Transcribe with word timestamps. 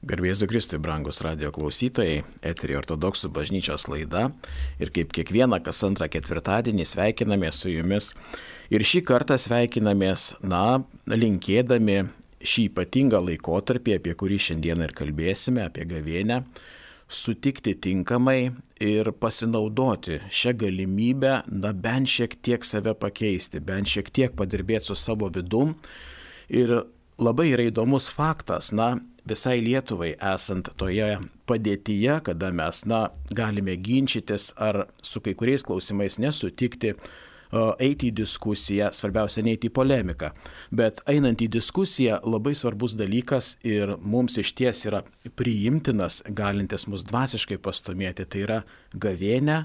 Garbėsiu 0.00 0.46
Kristui, 0.48 0.78
brangus 0.80 1.18
radio 1.20 1.50
klausytojai, 1.52 2.22
eterį 2.40 2.78
ortodoksų 2.78 3.28
bažnyčios 3.36 3.84
laida. 3.84 4.30
Ir 4.80 4.88
kaip 4.96 5.10
kiekvieną 5.12 5.58
kas 5.60 5.82
antrą 5.84 6.06
ketvirtadienį 6.08 6.86
sveikinamės 6.88 7.58
su 7.60 7.68
jumis. 7.68 8.06
Ir 8.72 8.80
šį 8.80 9.02
kartą 9.10 9.36
sveikinamės, 9.36 10.38
na, 10.40 10.80
linkėdami 11.04 11.98
šį 12.40 12.64
ypatingą 12.70 13.20
laikotarpį, 13.26 13.98
apie 13.98 14.14
kurį 14.16 14.38
šiandieną 14.46 14.86
ir 14.88 14.94
kalbėsime, 14.96 15.66
apie 15.68 15.84
gavėnę, 15.90 16.38
sutikti 17.04 17.74
tinkamai 17.84 18.54
ir 18.80 19.10
pasinaudoti 19.20 20.22
šią 20.32 20.54
galimybę, 20.64 21.34
na, 21.52 21.74
bent 21.76 22.08
šiek 22.08 22.38
tiek 22.40 22.64
save 22.64 22.96
pakeisti, 22.96 23.60
bent 23.60 23.92
šiek 23.92 24.08
tiek 24.08 24.32
padirbėti 24.32 24.88
su 24.88 24.96
savo 24.96 25.28
vidum. 25.28 25.76
Ir 26.48 26.78
labai 27.20 27.50
yra 27.52 27.68
įdomus 27.68 28.08
faktas, 28.08 28.72
na, 28.72 28.94
visai 29.28 29.58
Lietuvai 29.62 30.14
esant 30.34 30.70
toje 30.80 31.16
padėtyje, 31.50 32.20
kada 32.28 32.52
mes, 32.54 32.84
na, 32.86 33.08
galime 33.34 33.76
ginčytis 33.76 34.52
ar 34.56 34.86
su 35.02 35.22
kai 35.24 35.34
kuriais 35.38 35.64
klausimais 35.66 36.18
nesutikti, 36.22 36.94
eiti 37.82 38.10
į 38.10 38.14
diskusiją, 38.20 38.90
svarbiausia 38.94 39.42
neiti 39.42 39.70
į 39.70 39.74
polemiką. 39.74 40.30
Bet 40.70 41.02
einant 41.10 41.42
į 41.42 41.50
diskusiją 41.50 42.20
labai 42.22 42.54
svarbus 42.54 42.94
dalykas 42.98 43.56
ir 43.66 43.96
mums 43.98 44.38
iš 44.38 44.54
ties 44.58 44.84
yra 44.86 45.02
priimtinas, 45.38 46.22
galintis 46.26 46.86
mus 46.86 47.04
dvasiškai 47.08 47.58
pastumėti, 47.62 48.26
tai 48.30 48.44
yra 48.46 48.60
gavėnė 48.94 49.64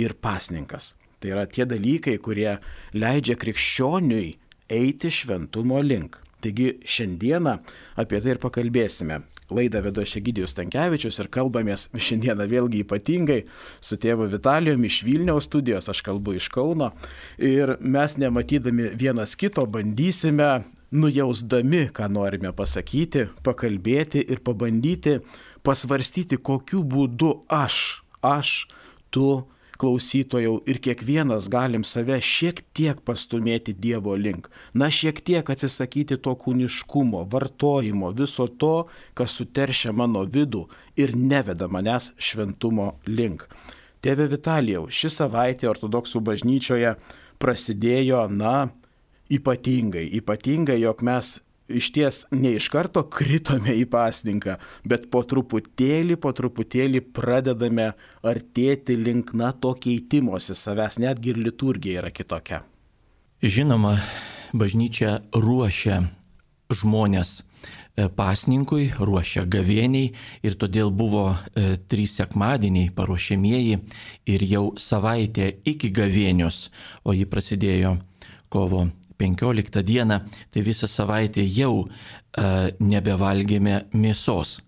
ir 0.00 0.14
pasninkas. 0.14 0.94
Tai 1.18 1.32
yra 1.34 1.46
tie 1.50 1.66
dalykai, 1.66 2.18
kurie 2.22 2.58
leidžia 2.94 3.36
krikščioniui 3.40 4.34
eiti 4.70 5.10
šventumo 5.10 5.80
link. 5.82 6.20
Taigi 6.44 6.74
šiandieną 6.84 7.56
apie 8.00 8.20
tai 8.20 8.34
ir 8.34 8.42
pakalbėsime. 8.42 9.22
Laidą 9.54 9.82
vedu 9.84 10.02
aš 10.04 10.16
Egidijus 10.20 10.56
Tankievičius 10.56 11.20
ir 11.20 11.28
kalbamės 11.32 11.88
šiandieną 12.06 12.46
vėlgi 12.50 12.82
ypatingai 12.84 13.42
su 13.80 13.98
tėvu 14.00 14.28
Vitalijumi 14.32 14.88
iš 14.88 15.02
Vilniaus 15.04 15.48
studijos, 15.48 15.88
aš 15.92 16.00
kalbu 16.04 16.36
iš 16.38 16.48
Kauno. 16.52 16.92
Ir 17.36 17.76
mes 17.80 18.16
nematydami 18.20 18.92
vienas 19.00 19.36
kito 19.40 19.66
bandysime, 19.68 20.64
nujausdami, 20.94 21.88
ką 21.94 22.08
norime 22.12 22.52
pasakyti, 22.56 23.26
pakalbėti 23.44 24.22
ir 24.30 24.40
pabandyti 24.46 25.18
pasvarstyti, 25.64 26.38
kokiu 26.38 26.84
būdu 26.84 27.32
aš, 27.52 28.04
aš, 28.22 28.54
tu, 29.10 29.44
klausytojau 29.80 30.58
ir 30.70 30.78
kiekvienas 30.84 31.48
galim 31.52 31.84
save 31.84 32.20
šiek 32.22 32.62
tiek 32.76 33.00
pastumėti 33.06 33.74
Dievo 33.74 34.14
link. 34.16 34.48
Na, 34.74 34.90
šiek 34.90 35.20
tiek 35.24 35.50
atsisakyti 35.50 36.18
to 36.22 36.34
kūniškumo, 36.40 37.24
vartojimo, 37.32 38.12
viso 38.16 38.46
to, 38.48 38.86
kas 39.18 39.36
suteršia 39.38 39.92
mano 39.92 40.24
vidų 40.24 40.66
ir 41.00 41.14
neveda 41.16 41.68
manęs 41.68 42.12
šventumo 42.18 42.94
link. 43.06 43.48
Tėve 44.04 44.28
Vitalijau, 44.28 44.86
ši 44.92 45.10
savaitė 45.10 45.70
ortodoksų 45.70 46.20
bažnyčioje 46.24 46.96
prasidėjo, 47.40 48.26
na, 48.28 48.68
ypatingai, 49.32 50.04
ypatingai, 50.20 50.76
jog 50.82 51.00
mes 51.06 51.38
iš 51.68 51.90
ties 51.92 52.24
ne 52.30 52.54
iš 52.58 52.68
karto 52.72 53.04
kritome 53.10 53.74
į 53.76 53.86
pasninką, 53.90 54.58
bet 54.88 55.08
po 55.12 55.22
truputėlį, 55.28 56.18
po 56.20 56.32
truputėlį 56.36 57.00
pradedame 57.16 57.92
artėti 58.22 58.96
link 59.00 59.32
na 59.36 59.52
to 59.52 59.74
keitimosi 59.78 60.56
savęs, 60.58 61.00
netgi 61.02 61.32
ir 61.34 61.40
liturgija 61.40 62.04
yra 62.04 62.12
kitokia. 62.14 62.62
Žinoma, 63.44 63.98
bažnyčia 64.56 65.18
ruošia 65.34 66.02
žmonės 66.72 67.40
e, 67.40 68.08
pasninkui, 68.08 68.88
ruošia 68.98 69.44
gavėniai 69.50 70.12
ir 70.44 70.56
todėl 70.60 70.92
buvo 70.94 71.26
e, 71.32 71.76
trys 71.76 72.16
sekmadieniai 72.20 72.92
paruošiamieji 72.96 73.80
ir 74.32 74.46
jau 74.48 74.66
savaitė 74.80 75.50
iki 75.64 75.92
gavėnios, 75.94 76.68
o 77.04 77.12
ji 77.16 77.28
prasidėjo 77.28 77.98
kovo 78.48 78.86
15 79.20 79.82
dieną, 79.82 80.20
tai 80.50 80.62
visą 80.66 80.88
savaitę 80.90 81.44
jau 81.44 81.84
e, 81.84 82.72
nebevalgėme 82.80 83.84
mėsos. 83.94 84.58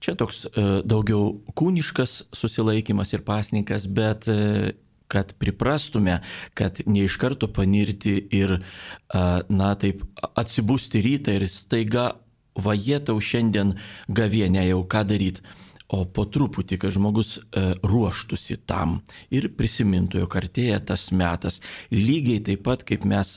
Čia 0.00 0.16
toks 0.20 0.44
e, 0.46 0.66
daugiau 0.84 1.36
kūniškas 1.56 2.26
susilaikimas 2.36 3.14
ir 3.16 3.24
pasninkas, 3.26 3.88
bet 3.88 4.28
e, 4.28 4.74
kad 5.08 5.34
priprastume, 5.38 6.20
kad 6.54 6.80
ne 6.86 7.04
iš 7.06 7.16
karto 7.16 7.48
panirti 7.52 8.16
ir, 8.30 8.58
e, 8.58 9.24
na 9.48 9.74
taip, 9.80 10.02
atsibusti 10.34 11.02
rytą 11.04 11.36
ir 11.38 11.46
staiga 11.50 12.10
vajetau 12.56 13.20
šiandien 13.20 13.76
gavienę 14.08 14.66
jau 14.68 14.82
ką 14.88 15.04
daryti. 15.06 15.44
O 15.86 16.02
po 16.10 16.24
truputį, 16.26 16.80
kad 16.82 16.90
žmogus 16.90 17.36
e, 17.38 17.76
ruoštųsi 17.86 18.56
tam 18.66 18.98
ir 19.30 19.52
prisimintų, 19.54 20.24
jog 20.24 20.34
artėja 20.40 20.80
tas 20.82 21.12
metas, 21.14 21.60
lygiai 21.94 22.40
taip 22.42 22.64
pat 22.66 22.82
kaip 22.88 23.06
mes 23.06 23.36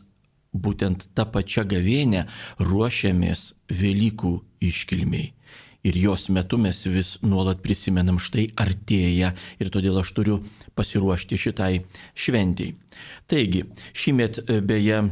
būtent 0.53 1.09
tą 1.13 1.25
pačią 1.29 1.65
gavėnę 1.69 2.25
ruošiamės 2.59 3.53
Velykų 3.69 4.33
iškilmiai. 4.65 5.33
Ir 5.83 5.95
jos 5.95 6.27
metu 6.29 6.57
mes 6.59 6.81
vis 6.91 7.13
nuolat 7.23 7.61
prisimenam 7.63 8.17
štai 8.19 8.49
artėja 8.59 9.31
ir 9.63 9.69
todėl 9.71 10.01
aš 10.01 10.11
turiu 10.17 10.41
pasiruošti 10.75 11.39
šitai 11.39 11.85
šventiai. 12.19 12.73
Taigi, 13.31 13.63
šįmet 13.95 14.41
e, 14.41 14.59
beje 14.59 14.97
e, 14.99 15.07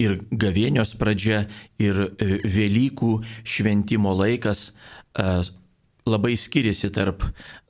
ir 0.00 0.16
gavėnios 0.32 0.94
pradžia, 0.96 1.42
ir 1.76 2.00
e, 2.06 2.38
Velykų 2.40 3.18
šventimo 3.44 4.14
laikas 4.16 4.70
labai 6.08 6.36
skiriasi 6.38 6.88
tarp, 6.94 7.24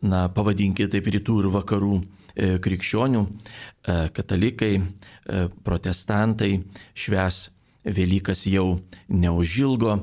na, 0.04 0.26
pavadinkite 0.30 0.92
taip, 0.92 1.06
rytų 1.10 1.40
ir 1.42 1.50
vakarų 1.54 2.02
krikščionių, 2.38 3.22
e, 3.24 3.96
katalikai, 4.14 4.74
e, 4.78 5.48
protestantai 5.64 6.58
šves 6.94 7.48
Velykas 7.88 8.44
jau 8.50 8.80
neužilgo, 9.08 9.94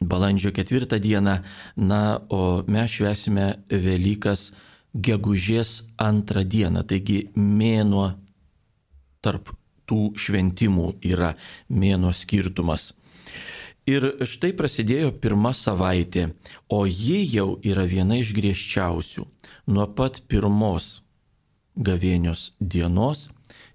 balandžio 0.00 0.50
ketvirtą 0.56 0.98
dieną, 0.98 1.36
na, 1.76 2.00
o 2.28 2.64
mes 2.66 2.90
švesime 2.90 3.60
Velykas 3.70 4.52
gegužės 4.94 5.84
antrą 6.00 6.42
dieną, 6.42 6.82
taigi 6.88 7.28
mėnuo 7.36 8.08
tarp 9.22 9.52
tų 9.88 10.14
šventimų 10.18 10.94
yra 11.06 11.34
mėno 11.68 12.12
skirtumas. 12.12 12.92
Ir 13.88 14.04
štai 14.28 14.50
prasidėjo 14.52 15.14
pirma 15.16 15.54
savaitė, 15.56 16.32
o 16.68 16.84
ji 16.84 17.22
jau 17.32 17.54
yra 17.64 17.86
viena 17.88 18.18
iš 18.20 18.34
griežčiausių. 18.36 19.24
Nuo 19.72 19.86
pat 19.96 20.20
pirmos 20.28 20.98
gavėnios 21.78 22.52
dienos. 22.60 23.28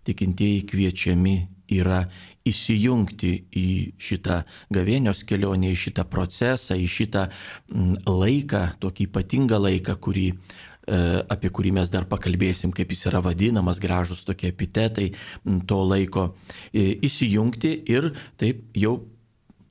Tikintieji 0.04 0.66
kviečiami 0.68 1.36
yra 1.72 2.04
įsijungti 2.48 3.32
į 3.56 3.70
šitą 4.02 4.42
gavėnios 4.74 5.24
kelionę, 5.28 5.72
į 5.72 5.80
šitą 5.86 6.06
procesą, 6.12 6.76
į 6.76 6.90
šitą 6.92 7.28
mm, 7.30 8.04
laiką, 8.10 8.66
tokį 8.84 9.08
ypatingą 9.08 9.60
laiką, 9.64 9.96
kurį, 10.04 10.26
e, 10.34 11.00
apie 11.32 11.52
kurį 11.56 11.74
mes 11.80 11.92
dar 11.94 12.08
pakalbėsim, 12.12 12.74
kaip 12.76 12.92
jis 12.92 13.08
yra 13.12 13.24
vadinamas, 13.24 13.80
gražus 13.84 14.26
tokie 14.28 14.52
epitetai 14.52 15.10
mm, 15.14 15.64
to 15.70 15.80
laiko, 15.88 16.28
e, 16.74 17.00
įsijungti 17.08 17.74
ir 17.96 18.12
taip 18.42 18.68
jau 18.78 18.98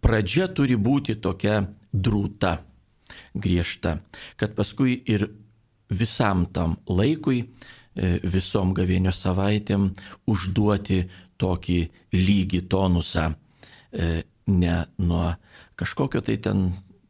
pradžia 0.03 0.49
turi 0.49 0.81
būti 0.81 1.21
tokia 1.23 1.61
drūta, 1.93 2.57
griežta, 3.37 3.99
kad 4.41 4.57
paskui 4.57 4.97
ir 5.05 5.29
visam 5.93 6.47
tam 6.49 6.79
laikui 6.89 7.45
visom 7.95 8.73
gavėnio 8.77 9.13
savaitėm 9.13 9.91
užduoti 10.31 11.03
tokį 11.43 11.79
lygį 12.15 12.63
tonusą, 12.73 13.33
e, 13.93 14.23
ne 14.47 14.77
nuo 14.99 15.35
kažkokio 15.77 16.23
tai 16.25 16.39
ten 16.39 16.65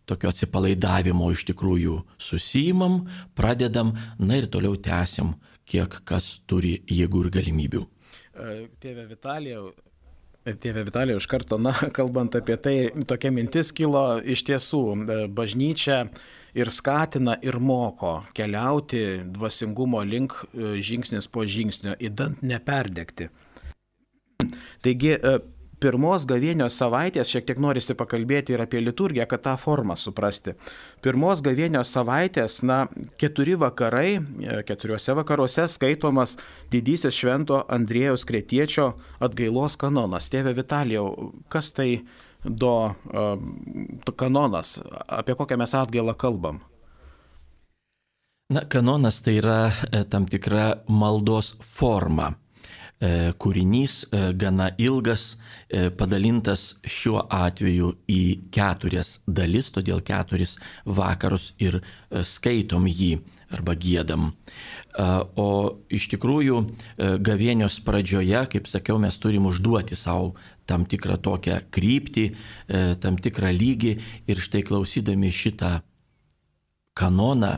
tokio 0.09 0.33
atsipalaidavimo 0.33 1.31
iš 1.33 1.47
tikrųjų 1.53 2.01
susijimam, 2.19 3.05
pradedam, 3.39 3.95
na 4.19 4.41
ir 4.41 4.49
toliau 4.51 4.77
tęsiam, 4.77 5.37
kiek 5.69 6.03
kas 6.09 6.41
turi 6.47 6.81
jėgų 6.91 7.27
ir 7.27 7.33
galimybių. 7.39 7.87
E, 8.35 8.53
tėve 8.83 9.07
Vitalijau, 9.11 9.73
Tėve 10.43 10.83
Vitalijau, 10.83 11.21
iš 11.23 11.29
karto, 11.31 11.55
na, 11.55 11.71
kalbant 11.97 12.35
apie 12.35 12.57
tai, 12.59 12.77
tokia 13.07 13.31
mintis 13.31 13.69
kilo 13.71 14.19
iš 14.19 14.43
tiesų, 14.49 14.81
bažnyčia 15.31 16.09
ir 16.55 16.71
skatina 16.71 17.37
ir 17.43 17.59
moko 17.59 18.21
keliauti 18.37 19.23
dvasingumo 19.33 20.03
link 20.05 20.37
e, 20.53 20.77
žingsnis 20.83 21.29
po 21.33 21.47
žingsnio, 21.49 21.97
įdant 22.01 22.43
neperdegti. 22.45 23.31
Taigi 24.83 25.15
e, 25.17 25.39
pirmos 25.83 26.27
gavėnios 26.29 26.77
savaitės 26.79 27.31
šiek 27.33 27.47
tiek 27.49 27.61
norisi 27.63 27.97
pakalbėti 27.99 28.55
ir 28.55 28.63
apie 28.63 28.83
liturgiją, 28.83 29.27
kad 29.31 29.43
tą 29.47 29.55
formą 29.59 29.97
suprasti. 29.99 30.55
Pirmos 31.03 31.43
gavėnios 31.45 31.91
savaitės, 31.95 32.61
na, 32.67 32.85
keturi 33.21 33.57
vakarai, 33.59 34.19
e, 34.19 34.59
keturiuose 34.69 35.17
vakaruose 35.19 35.67
skaitomas 35.73 36.37
didysis 36.73 37.17
švento 37.19 37.63
Andrėjaus 37.73 38.27
Kretiečio 38.29 38.93
atgailos 39.23 39.79
kanonas. 39.81 40.31
Tėve 40.33 40.55
Vitalijau, 40.59 41.33
kas 41.53 41.73
tai 41.77 41.91
do 42.45 42.95
kanonas, 44.17 44.81
apie 45.07 45.35
kokią 45.39 45.57
mes 45.61 45.75
atgailą 45.79 46.15
kalbam? 46.19 46.61
Na, 48.53 48.67
kanonas 48.69 49.23
tai 49.25 49.39
yra 49.41 49.73
tam 50.11 50.27
tikra 50.29 50.83
maldos 50.89 51.55
forma. 51.63 52.33
E, 53.03 53.33
kūrinys 53.35 54.05
e, 54.05 54.19
gana 54.39 54.69
ilgas, 54.79 55.33
e, 55.67 55.89
padalintas 55.99 56.77
šiuo 56.87 57.25
atveju 57.35 57.89
į 58.07 58.23
keturias 58.55 59.17
dalis, 59.27 59.73
todėl 59.75 60.05
keturis 60.07 60.55
vakarus 60.87 61.51
ir 61.59 61.81
skaitom 62.23 62.87
jį 62.87 63.17
arba 63.53 63.75
gėdam. 63.77 64.31
O 65.37 65.49
iš 65.93 66.07
tikrųjų 66.13 66.57
gavėnios 67.25 67.79
pradžioje, 67.85 68.41
kaip 68.55 68.69
sakiau, 68.69 68.97
mes 69.01 69.17
turim 69.21 69.45
užduoti 69.49 69.97
savo 69.97 70.33
tam 70.69 70.87
tikrą 70.89 71.19
tokią 71.23 71.59
kryptį, 71.75 72.27
tam 73.03 73.19
tikrą 73.19 73.51
lygį 73.55 73.93
ir 74.31 74.43
štai 74.43 74.63
klausydami 74.67 75.33
šitą 75.35 75.81
kanoną, 76.99 77.57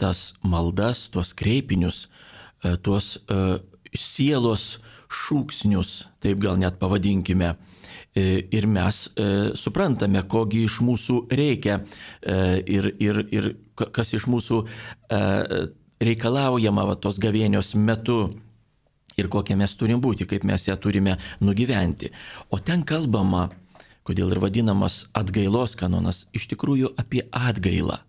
tas 0.00 0.32
maldas, 0.42 1.08
tuos 1.12 1.32
kreipinius, 1.38 2.06
tuos 2.86 3.16
sielos 3.92 4.78
šūksnius, 5.12 5.92
taip 6.22 6.40
gal 6.42 6.58
net 6.60 6.78
pavadinkime. 6.80 7.54
E, 8.12 8.44
ir 8.52 8.66
mes 8.68 9.06
e, 9.16 9.26
suprantame, 9.56 10.20
kogi 10.28 10.66
iš 10.66 10.82
mūsų 10.84 11.14
reikia 11.32 11.78
e, 11.80 12.60
ir, 12.68 12.90
ir, 13.00 13.20
ir 13.32 13.46
kas 13.80 14.12
iš 14.12 14.26
mūsų 14.28 14.58
reikalaujama 16.02 16.84
va, 16.90 16.96
tos 17.00 17.16
gavėnios 17.22 17.72
metu 17.80 18.34
ir 19.22 19.30
kokie 19.32 19.56
mes 19.58 19.76
turim 19.78 20.02
būti, 20.02 20.26
kaip 20.28 20.44
mes 20.48 20.68
ją 20.68 20.76
turime 20.76 21.16
nugyventi. 21.40 22.10
O 22.50 22.58
ten 22.58 22.82
kalbama, 22.84 23.48
kodėl 24.06 24.34
ir 24.34 24.42
vadinamas 24.42 25.06
atgailos 25.14 25.76
kanonas, 25.78 26.26
iš 26.34 26.50
tikrųjų 26.52 26.92
apie 26.98 27.24
atgailą. 27.30 28.02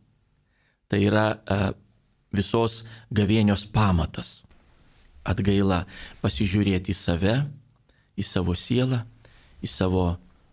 Tai 0.89 1.00
yra 1.01 1.27
visos 2.33 2.81
gavėnios 3.13 3.65
pamatas 3.69 4.42
atgaila 5.24 5.83
pasižiūrėti 6.24 6.92
į 6.92 6.98
save, 6.98 7.36
į 8.19 8.25
savo 8.27 8.56
sielą, 8.57 9.01
į 9.63 9.69
savo 9.71 10.06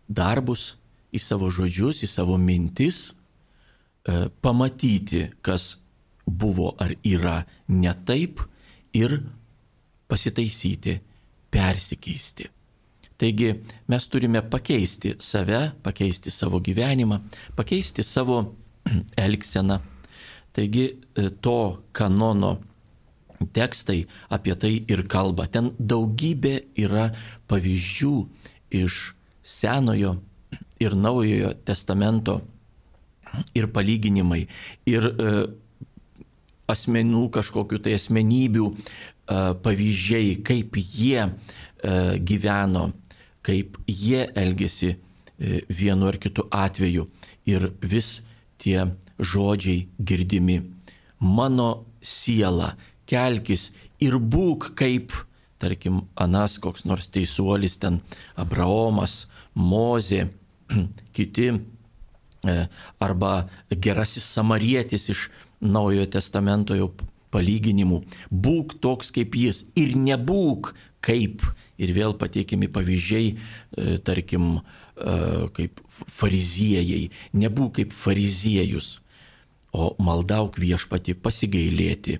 darbus, 0.09 0.77
į 1.11 1.21
savo 1.23 1.51
žodžius, 1.51 2.05
į 2.07 2.11
savo 2.11 2.39
mintis, 2.39 3.11
e, 3.11 4.29
pamatyti, 4.43 5.27
kas 5.43 5.77
buvo 6.27 6.75
ar 6.79 6.95
yra 7.03 7.43
ne 7.69 7.93
taip 8.07 8.45
ir 8.95 9.19
pasitaisyti, 10.11 10.97
persikeisti. 11.51 12.49
Taigi 13.21 13.51
mes 13.89 14.09
turime 14.09 14.41
pakeisti 14.43 15.15
save, 15.21 15.61
pakeisti 15.85 16.33
savo 16.33 16.61
gyvenimą, 16.65 17.21
pakeisti 17.57 18.03
savo 18.03 18.41
elgseną. 19.27 19.79
Taigi 20.57 20.87
e, 20.89 21.29
to 21.45 21.83
kanono 21.93 22.57
tekstai 23.53 24.05
apie 24.33 24.57
tai 24.57 24.73
ir 24.89 25.05
kalba. 25.09 25.47
Ten 25.47 25.73
daugybė 25.79 26.55
yra 26.81 27.11
pavyzdžių 27.49 28.15
iš 28.81 29.01
Senojo 29.43 30.17
ir 30.81 30.97
Naujojo 30.97 31.55
testamento 31.65 32.41
ir 33.57 33.69
palyginimai, 33.73 34.43
ir 34.91 35.07
e, 35.07 35.33
asmenų 36.71 37.29
kažkokiu 37.35 37.81
tai 37.83 37.97
asmenybių 37.99 38.67
pavyzdžiai, 39.63 40.35
kaip 40.43 40.77
jie 40.81 41.23
e, 41.23 41.31
gyveno, 42.19 42.91
kaip 43.47 43.79
jie 43.87 44.27
elgesi 44.35 44.91
e, 44.91 45.63
vienu 45.71 46.11
ar 46.11 46.19
kitu 46.21 46.47
atveju. 46.51 47.07
Ir 47.51 47.71
vis 47.83 48.21
tie 48.61 48.85
žodžiai 49.19 49.87
girdimi. 49.99 50.61
Mano 51.21 51.71
siela 52.03 52.75
kelkis 53.09 53.71
ir 54.03 54.17
būk 54.19 54.73
kaip, 54.79 55.13
tarkim, 55.61 56.05
Anas 56.17 56.59
koks 56.63 56.87
nors 56.89 57.11
teisuolis 57.13 57.79
ten, 57.81 58.01
Abraomas, 58.41 59.29
Mozė, 59.55 60.29
kiti, 61.17 61.53
e, 61.55 62.57
arba 62.99 63.33
gerasis 63.71 64.27
samarietis 64.35 65.09
iš 65.15 65.29
Naujojo 65.61 66.07
testamento 66.09 66.73
jau 66.73 66.89
palyginimų. 67.35 68.03
Būk 68.31 68.79
toks 68.83 69.13
kaip 69.15 69.37
jis 69.39 69.65
ir 69.79 69.97
nebūk 69.99 70.73
kaip. 71.05 71.45
Ir 71.81 71.95
vėl 71.97 72.13
pateikimi 72.21 72.69
pavyzdžiai, 72.69 73.31
e, 73.33 73.99
tarkim, 74.05 74.61
e, 74.97 75.15
kaip 75.57 75.81
fariziejai. 76.13 77.11
Nebūk 77.33 77.79
kaip 77.81 77.95
fariziejus, 77.97 78.99
o 79.73 79.95
maldauk 80.03 80.59
viešpati 80.59 81.15
pasigailėti 81.15 82.19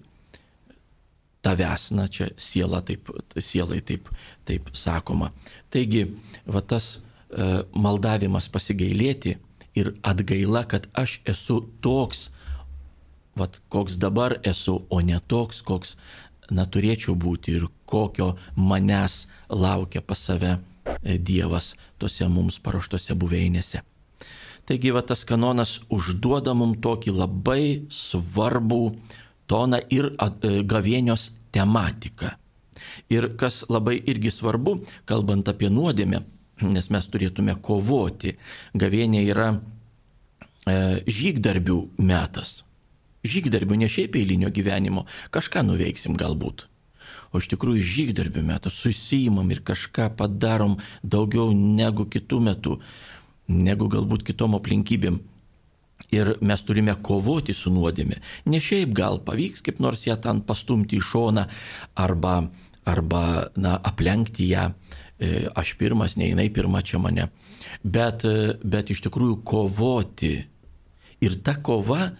tavęs, 1.43 1.91
na 1.97 2.07
čia 2.09 2.31
siela 2.37 2.81
taip, 2.85 3.11
sielai 3.37 3.81
taip, 3.85 4.09
taip 4.49 4.71
sakoma. 4.77 5.33
Taigi, 5.73 6.07
va 6.47 6.61
tas 6.61 6.97
e, 6.97 7.63
maldavimas 7.73 8.49
pasigailėti 8.53 9.37
ir 9.79 9.95
atgaila, 10.07 10.65
kad 10.69 10.89
aš 10.99 11.21
esu 11.29 11.63
toks, 11.85 12.29
va 13.39 13.49
koks 13.69 13.99
dabar 14.03 14.39
esu, 14.45 14.81
o 14.91 15.01
ne 15.01 15.21
toks, 15.27 15.63
koks 15.63 15.97
na 16.51 16.67
turėčiau 16.67 17.15
būti 17.15 17.55
ir 17.59 17.69
kokio 17.87 18.35
manęs 18.57 19.27
laukia 19.49 20.03
pas 20.03 20.19
save 20.19 20.57
e, 20.57 21.19
Dievas 21.19 21.75
tose 21.99 22.27
mums 22.29 22.59
paruoštose 22.63 23.15
buveinėse. 23.15 23.83
Taigi 24.67 24.93
va 24.95 25.03
tas 25.03 25.25
kanonas 25.27 25.79
užduoda 25.91 26.55
mums 26.55 26.79
tokį 26.83 27.15
labai 27.17 27.65
svarbų 27.91 28.83
toną 29.51 29.81
ir 29.91 30.13
e, 30.13 30.61
gavėnios 30.63 31.31
tematiką. 31.55 32.35
Ir 33.13 33.33
kas 33.37 33.65
labai 33.69 33.99
irgi 34.09 34.31
svarbu, 34.33 34.79
kalbant 35.05 35.49
apie 35.51 35.69
nuodėmę, 35.73 36.23
nes 36.71 36.91
mes 36.93 37.07
turėtume 37.13 37.57
kovoti, 37.63 38.37
gavėnė 38.79 39.23
yra 39.27 39.51
e, 39.55 40.75
žygdarbių 41.07 41.81
metas. 41.99 42.61
Žygdarbių 43.27 43.83
ne 43.83 43.89
šiaip 43.91 44.17
eilinio 44.17 44.49
gyvenimo, 44.55 45.05
kažką 45.35 45.65
nuveiksim 45.67 46.17
galbūt. 46.17 46.67
O 47.31 47.41
iš 47.43 47.51
tikrųjų 47.53 47.83
žygdarbių 47.87 48.43
metas 48.47 48.79
susijimam 48.81 49.51
ir 49.53 49.61
kažką 49.67 50.09
padarom 50.19 50.79
daugiau 51.03 51.53
negu 51.55 52.07
kitų 52.11 52.41
metų, 52.49 52.79
negu 53.51 53.91
galbūt 53.93 54.25
kitom 54.27 54.57
aplinkybėm. 54.59 55.21
Ir 56.17 56.33
mes 56.41 56.63
turime 56.65 56.95
kovoti 56.97 57.53
su 57.53 57.71
nuodėmė. 57.75 58.23
Ne 58.49 58.59
šiaip 58.63 58.95
gal 58.97 59.21
pavyks 59.27 59.61
kaip 59.67 59.83
nors 59.85 60.07
ją 60.09 60.17
ten 60.23 60.41
pastumti 60.49 60.97
į 60.97 61.05
šoną 61.05 61.45
arba, 62.01 62.39
arba 62.89 63.25
na, 63.61 63.77
aplenkti 63.77 64.49
ją. 64.49 64.71
E, 65.21 65.45
aš 65.53 65.75
pirmas, 65.77 66.17
ne 66.17 66.31
jinai 66.31 66.49
pirma 66.49 66.81
čia 66.81 66.99
mane. 67.05 67.29
Bet, 67.85 68.25
e, 68.25 68.57
bet 68.65 68.91
iš 68.91 69.05
tikrųjų 69.05 69.43
kovoti. 69.45 70.33
Ir 71.21 71.37
ta 71.45 71.59
kova, 71.61 72.15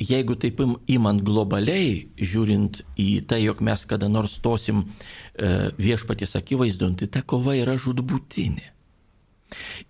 jeigu 0.00 0.36
taip 0.40 0.60
imant 0.90 1.22
globaliai, 1.24 2.08
žiūrint 2.18 2.82
į 3.00 3.08
tai, 3.28 3.42
jog 3.44 3.62
mes 3.64 3.84
kada 3.88 4.08
nors 4.10 4.36
stosim 4.40 4.82
e, 4.84 5.70
viešpaties 5.78 6.36
akivaizdon, 6.38 6.96
tai 6.98 7.08
ta 7.08 7.22
kova 7.22 7.54
yra 7.58 7.76
žudbūtinė. 7.80 8.70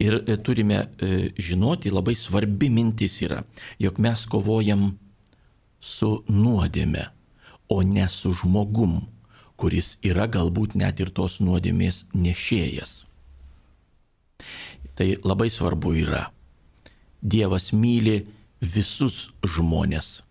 Ir 0.03 0.19
e, 0.21 0.37
turime 0.45 0.85
e, 0.85 1.31
žinoti, 1.41 1.93
labai 1.95 2.17
svarbi 2.19 2.69
mintis 2.73 3.21
yra, 3.25 3.43
jog 3.81 3.99
mes 4.03 4.27
kovojam 4.31 4.93
su 5.81 6.13
nuodėme, 6.29 7.09
o 7.73 7.81
ne 7.83 8.07
su 8.09 8.33
žmogum, 8.37 9.01
kuris 9.57 9.97
yra 10.05 10.27
galbūt 10.29 10.75
net 10.77 11.01
ir 11.01 11.13
tos 11.15 11.39
nuodėmės 11.41 12.05
nešėjas. 12.13 13.05
Tai 14.95 15.09
labai 15.25 15.49
svarbu 15.51 15.95
yra. 16.05 16.29
Dievas 17.25 17.73
myli 17.73 18.21
visus 18.75 19.29
žmonės 19.57 20.23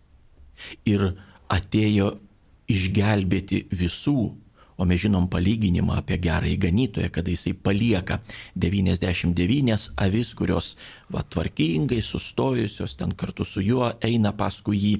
ir 0.88 1.12
atėjo 1.52 2.14
išgelbėti 2.70 3.66
visų 3.70 4.32
O 4.76 4.84
mes 4.84 4.98
žinom 5.04 5.28
palyginimą 5.30 5.94
apie 6.00 6.16
gerąjį 6.18 6.56
ganytoją, 6.64 7.10
kada 7.14 7.30
jisai 7.30 7.52
palieka 7.54 8.18
99 8.58 9.84
avis, 10.02 10.32
kurios 10.34 10.72
va, 11.14 11.22
tvarkingai 11.22 12.00
sustojusios 12.02 12.96
ten 12.98 13.14
kartu 13.14 13.46
su 13.46 13.62
juo 13.62 13.92
eina 14.02 14.32
paskui 14.34 14.80
jį, 14.82 14.94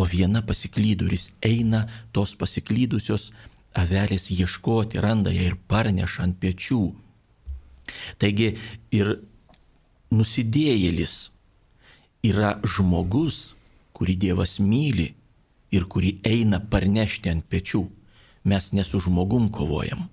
o 0.00 0.06
viena 0.08 0.40
pasiklyduris 0.48 1.28
eina 1.44 1.84
tos 2.16 2.32
pasiklydusios 2.40 3.28
avelės 3.76 4.30
ieškoti, 4.32 5.00
randa 5.04 5.32
ją 5.32 5.44
ir 5.50 5.60
parneša 5.68 6.24
ant 6.24 6.40
pečių. 6.40 6.82
Taigi 8.16 8.54
ir 8.96 9.18
nusidėjėlis 10.12 11.18
yra 12.22 12.58
žmogus, 12.62 13.56
kurį 13.96 14.16
Dievas 14.26 14.58
myli 14.62 15.12
ir 15.72 15.86
kurį 15.90 16.18
eina 16.26 16.60
parnešti 16.60 17.32
ant 17.32 17.46
pečių 17.50 17.86
mes 18.44 18.72
ne 18.72 18.84
su 18.84 19.00
žmogum 19.00 19.48
kovojam, 19.52 20.08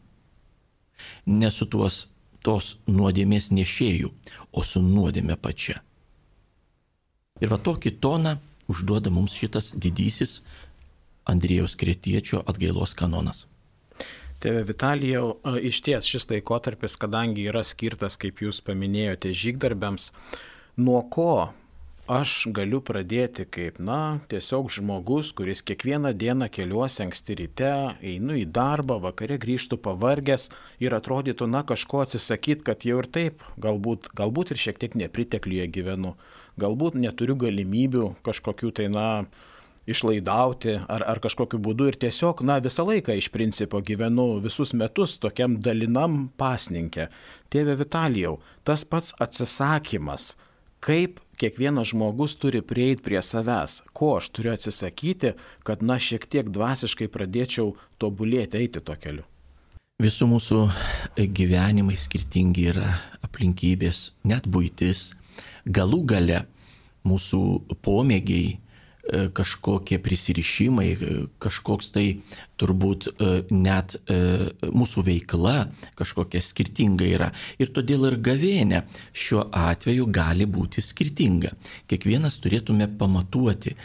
ne 1.26 1.52
su 1.52 1.66
tuos 1.66 2.08
tos 2.46 2.78
nuodėmės 2.88 3.50
nešėjų, 3.52 4.10
o 4.56 4.64
su 4.64 4.82
nuodėme 4.82 5.36
pačia. 5.36 5.82
Ir 7.44 7.52
va 7.52 7.60
tokį 7.60 7.98
toną 8.00 8.38
užduoda 8.72 9.12
mums 9.12 9.36
šitas 9.36 9.74
didysis 9.76 10.40
Andrėjaus 11.30 11.76
Kretiečio 11.80 12.42
atgailos 12.48 12.96
kanonas. 12.98 13.46
Tėve 14.40 14.64
Vitalijau, 14.64 15.34
iš 15.60 15.82
ties 15.84 16.08
šis 16.08 16.30
laikotarpis, 16.32 16.96
kadangi 17.00 17.44
yra 17.52 17.66
skirtas, 17.68 18.16
kaip 18.20 18.40
jūs 18.40 18.62
paminėjote, 18.64 19.34
žygdarbiams, 19.36 20.14
nuo 20.80 21.02
ko 21.12 21.52
aš 22.10 22.48
galiu 22.56 22.80
pradėti 22.82 23.46
kaip, 23.46 23.78
na, 23.80 24.20
tiesiog 24.32 24.72
žmogus, 24.74 25.30
kuris 25.38 25.62
kiekvieną 25.66 26.12
dieną 26.18 26.48
keliuosi 26.52 27.04
anksti 27.06 27.38
ryte, 27.44 27.74
einu 28.02 28.38
į 28.40 28.48
darbą, 28.56 28.98
vakare 29.04 29.38
grįžtų 29.42 29.78
pavargęs 29.86 30.50
ir 30.82 30.96
atrodytų, 30.98 31.48
na, 31.54 31.62
kažko 31.68 32.02
atsisakyti, 32.08 32.66
kad 32.66 32.88
jau 32.88 33.04
ir 33.04 33.10
taip, 33.14 33.46
galbūt, 33.62 34.10
galbūt 34.18 34.56
ir 34.56 34.64
šiek 34.66 34.82
tiek 34.82 34.98
nepritekliuje 34.98 35.70
gyvenu, 35.78 36.16
galbūt 36.60 36.98
neturiu 36.98 37.38
galimybių 37.46 38.10
kažkokių 38.26 38.74
tai, 38.82 38.90
na, 38.92 39.08
išlaidauti 39.90 40.76
ar, 40.90 41.06
ar 41.14 41.22
kažkokiu 41.24 41.62
būdu 41.62 41.90
ir 41.90 41.98
tiesiog, 42.02 42.44
na, 42.46 42.60
visą 42.64 42.86
laiką 42.90 43.16
iš 43.18 43.30
principo 43.34 43.82
gyvenu 43.86 44.28
visus 44.44 44.74
metus 44.78 45.18
tokiam 45.22 45.58
dalinam 45.62 46.28
pasninkė. 46.38 47.10
Tėve 47.54 47.78
Vitalijau, 47.80 48.38
tas 48.68 48.86
pats 48.86 49.16
atsisakymas, 49.22 50.34
kaip 50.84 51.20
kiekvienas 51.40 51.92
žmogus 51.94 52.36
turi 52.40 52.62
prieiti 52.62 53.04
prie 53.04 53.22
savęs, 53.24 53.82
ko 53.96 54.18
aš 54.20 54.30
turiu 54.36 54.54
atsisakyti, 54.54 55.34
kad, 55.64 55.84
na, 55.84 56.00
šiek 56.00 56.28
tiek 56.28 56.50
dvasiškai 56.52 57.08
pradėčiau 57.12 57.76
tobulėti 58.02 58.60
eiti 58.60 58.84
to 58.84 58.96
keliu. 59.00 59.26
Visų 60.00 60.30
mūsų 60.32 60.62
gyvenimai 61.36 61.98
skirtingi 62.00 62.70
yra 62.72 62.94
aplinkybės, 63.26 64.14
net 64.24 64.48
būtis, 64.48 65.14
galų 65.68 66.06
gale 66.08 66.46
mūsų 67.08 67.42
pomėgiai, 67.84 68.58
kažkokie 69.34 70.00
prisirišimai, 70.04 70.88
e, 70.94 71.16
kažkoks 71.42 71.92
tai 71.96 72.06
turbūt 72.60 73.08
e, 73.10 73.30
net 73.54 73.96
mūsų 74.10 75.04
veikla 75.06 75.70
kažkokia 76.00 76.42
skirtinga 76.44 77.08
yra. 77.08 77.30
Ir 77.62 77.72
todėl 77.76 78.10
ir 78.10 78.18
gavėnė 78.24 78.84
šiuo 79.14 79.48
atveju 79.56 80.10
gali 80.14 80.48
būti 80.50 80.84
skirtinga. 80.84 81.54
Kiekvienas 81.90 82.40
turėtume 82.44 82.90
pamatuoti, 83.00 83.76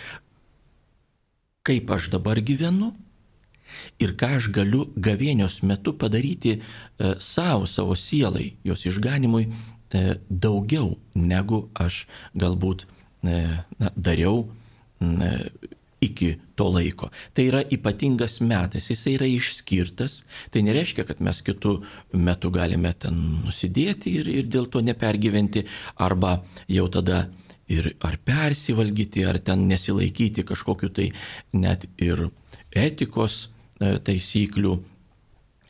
kaip 1.65 1.91
aš 1.95 2.11
dabar 2.13 2.41
gyvenu 2.45 2.93
ir 4.03 4.15
ką 4.19 4.35
aš 4.39 4.51
galiu 4.55 4.89
gavėnios 4.95 5.63
metu 5.67 5.95
padaryti 5.99 6.59
savo, 7.19 7.67
savo 7.67 7.97
sielai, 7.99 8.53
jos 8.67 8.85
išganimui 8.91 9.49
daugiau 10.29 10.95
negu 11.15 11.69
aš 11.75 12.05
galbūt 12.35 12.87
na, 13.25 13.93
dariau 13.97 14.49
iki 16.05 16.35
to 16.55 16.69
laiko. 16.69 17.09
Tai 17.35 17.47
yra 17.49 17.63
ypatingas 17.73 18.39
metas, 18.45 18.91
jis 18.91 19.07
yra 19.15 19.29
išskirtas, 19.31 20.21
tai 20.53 20.65
nereiškia, 20.67 21.07
kad 21.09 21.23
mes 21.25 21.41
kitų 21.45 21.79
metų 22.13 22.53
galime 22.55 22.93
ten 23.01 23.19
nusidėti 23.45 24.19
ir, 24.21 24.31
ir 24.43 24.51
dėl 24.53 24.69
to 24.73 24.85
nepergyventi, 24.85 25.65
arba 25.97 26.39
jau 26.69 26.87
tada 26.93 27.25
ir 27.73 27.95
ar 28.05 28.19
persivalgyti, 28.21 29.25
ar 29.25 29.41
ten 29.41 29.69
nesilaikyti 29.71 30.45
kažkokiu 30.47 30.93
tai 30.93 31.11
net 31.57 31.89
ir 31.97 32.29
etikos 32.75 33.47
e, 33.81 33.97
taisyklių. 34.05 34.75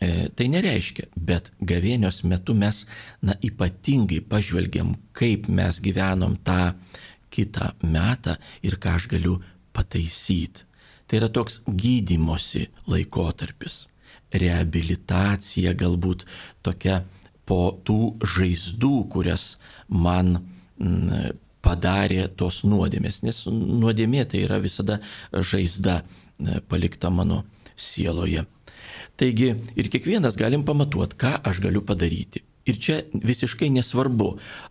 E, 0.03 0.09
tai 0.35 0.49
nereiškia, 0.51 1.07
bet 1.15 1.53
gavėnios 1.63 2.25
metu 2.27 2.57
mes, 2.59 2.83
na, 3.23 3.39
ypatingai 3.47 4.21
pažvelgiam, 4.27 4.97
kaip 5.15 5.47
mes 5.49 5.79
gyvenom 5.85 6.35
tą 6.45 6.75
kitą 7.35 7.73
metą 7.83 8.37
ir 8.67 8.79
ką 8.81 8.97
aš 8.99 9.09
galiu 9.11 9.39
pataisyti. 9.75 10.69
Tai 11.05 11.19
yra 11.21 11.29
toks 11.29 11.61
gydimosi 11.69 12.69
laikotarpis, 12.89 13.85
reabilitacija 14.33 15.75
galbūt 15.77 16.25
tokia 16.65 17.03
po 17.45 17.75
tų 17.85 17.99
žaizdų, 18.25 18.95
kurias 19.13 19.59
man 19.89 20.39
mm, 20.39 21.37
padarė 21.65 22.29
tos 22.41 22.63
nuodėmės, 22.65 23.21
nes 23.27 23.43
nuodėmė 23.53 24.25
tai 24.31 24.47
yra 24.47 24.59
visada 24.65 25.01
žaizda 25.33 26.01
mm, 26.01 26.65
palikta 26.73 27.13
mano 27.13 27.43
sieloje. 27.77 28.47
Taigi 29.21 29.53
ir 29.79 29.93
kiekvienas 29.93 30.41
galim 30.41 30.65
pamatuoti, 30.67 31.21
ką 31.21 31.37
aš 31.47 31.61
galiu 31.63 31.85
padaryti. 31.87 32.43
Ir 32.65 32.79
čia 32.81 33.03
visiškai 33.13 33.69
nesvarbu, 33.75 34.31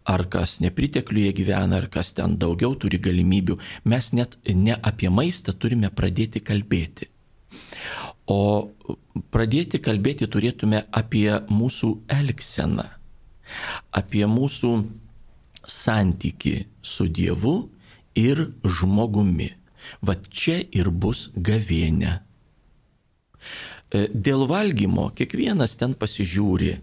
ar 0.09 0.25
kas 0.33 0.57
nepritekliuje 0.63 1.33
gyvena, 1.38 1.77
ar 1.77 1.88
kas 1.93 2.15
ten 2.17 2.38
daugiau 2.41 2.73
turi 2.73 2.97
galimybių. 2.97 3.59
Mes 3.85 4.12
net 4.17 4.38
ne 4.50 4.73
apie 4.81 5.12
maistą 5.13 5.53
turime 5.53 5.91
pradėti 5.93 6.41
kalbėti. 6.41 7.09
O 8.25 8.71
pradėti 9.33 9.81
kalbėti 9.83 10.29
turėtume 10.31 10.85
apie 10.89 11.27
mūsų 11.51 11.91
elgseną, 12.17 12.88
apie 13.91 14.25
mūsų 14.25 14.71
santyki 15.67 16.63
su 16.81 17.07
Dievu 17.07 17.57
ir 18.15 18.47
žmogumi. 18.63 19.51
Va 20.01 20.15
čia 20.31 20.62
ir 20.71 20.89
bus 20.89 21.27
gavėnė. 21.35 22.21
Dėl 23.93 24.47
valgymo 24.50 25.09
kiekvienas 25.13 25.75
ten 25.77 25.93
pasižiūri, 26.00 26.77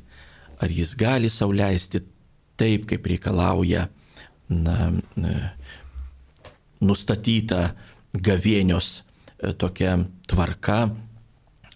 ar 0.60 0.72
jis 0.72 0.94
gali 0.98 1.30
sauliaisti 1.32 2.02
taip, 2.60 2.86
kaip 2.90 3.06
reikalauja 3.06 3.86
na, 4.50 4.90
nustatyta 6.80 7.70
gavienios 8.12 9.00
e, 9.00 9.52
tokia 9.52 9.96
tvarka, 10.28 10.80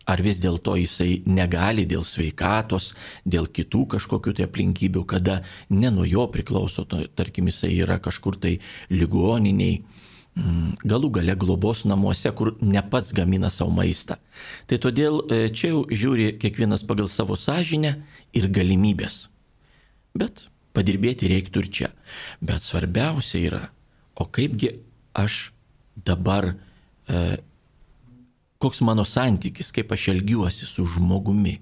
ar 0.04 0.20
vis 0.20 0.40
dėlto 0.42 0.76
jisai 0.76 1.22
negali 1.26 1.86
dėl 1.88 2.04
sveikatos, 2.04 2.92
dėl 3.24 3.48
kitų 3.48 3.84
kažkokių 3.96 4.34
tai 4.36 4.48
aplinkybių, 4.48 5.04
kada 5.08 5.38
ne 5.72 5.92
nuo 5.92 6.04
jo 6.08 6.26
priklauso, 6.32 6.84
tarkim, 6.88 7.48
jisai 7.48 7.72
yra 7.78 7.98
kažkur 8.04 8.36
tai 8.40 8.58
ligoniniai, 8.92 9.80
galų 10.34 11.10
gale 11.14 11.36
globos 11.38 11.84
namuose, 11.86 12.30
kur 12.34 12.54
ne 12.60 12.82
pats 12.90 13.12
gamina 13.14 13.50
savo 13.50 13.70
maistą. 13.74 14.16
Tai 14.66 14.78
todėl 14.82 15.20
e, 15.30 15.48
čia 15.54 15.70
jau 15.70 15.84
žiūri 15.90 16.32
kiekvienas 16.42 16.82
pagal 16.86 17.08
savo 17.08 17.36
sąžinę 17.38 17.94
ir 18.34 18.48
galimybės. 18.50 19.28
Bet 20.14 20.48
padirbėti 20.74 21.30
reiktų 21.30 21.62
ir 21.62 21.70
čia. 21.70 21.90
Bet 22.42 22.66
svarbiausia 22.66 23.42
yra, 23.46 23.62
o 24.18 24.26
kaipgi 24.26 24.72
aš 25.14 25.52
dabar, 25.94 26.56
e, 27.06 27.38
koks 28.58 28.82
mano 28.82 29.06
santykis, 29.06 29.70
kaip 29.74 29.94
aš 29.94 30.10
elgiuosi 30.16 30.66
su 30.66 30.86
žmogumi 30.86 31.60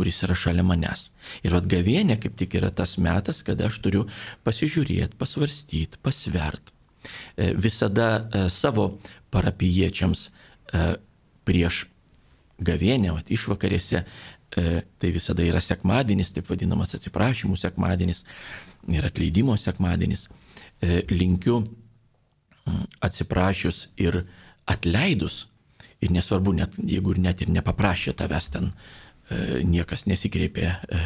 kuris 0.00 0.22
yra 0.24 0.32
šalia 0.32 0.62
manęs. 0.64 1.10
Ir 1.44 1.52
atgavienė 1.58 2.16
kaip 2.22 2.38
tik 2.40 2.54
yra 2.56 2.70
tas 2.72 2.94
metas, 2.96 3.42
kada 3.44 3.66
aš 3.68 3.82
turiu 3.84 4.06
pasižiūrėti, 4.48 5.18
pasvarstyti, 5.20 6.00
pasvert. 6.00 6.72
E, 7.36 7.52
visada 7.54 8.28
e, 8.32 8.48
savo 8.50 8.98
parapiečiams 9.30 10.26
e, 10.28 10.84
prieš 11.44 11.86
gavienę, 12.60 13.14
išvakarėse 13.32 14.04
tai 14.50 15.10
visada 15.14 15.44
yra 15.46 15.60
sekmadienis, 15.62 16.32
taip 16.34 16.48
vadinamas 16.50 16.96
atsiprašymų 16.96 17.54
sekmadienis 17.56 18.24
ir 18.90 19.04
atleidimo 19.06 19.54
sekmadienis. 19.54 20.24
Linkiu 21.06 21.60
atsiprašius 22.98 23.84
ir 24.02 24.24
atleidus, 24.66 25.44
ir 26.02 26.10
nesvarbu, 26.10 26.56
net, 26.58 26.74
jeigu 26.82 27.14
ir 27.14 27.22
net 27.22 27.44
ir 27.46 27.54
nepaprašė 27.54 28.16
tavęs 28.18 28.50
ten 28.50 28.72
niekas 29.64 30.06
nesikreipė 30.10 30.66
e, 30.66 31.00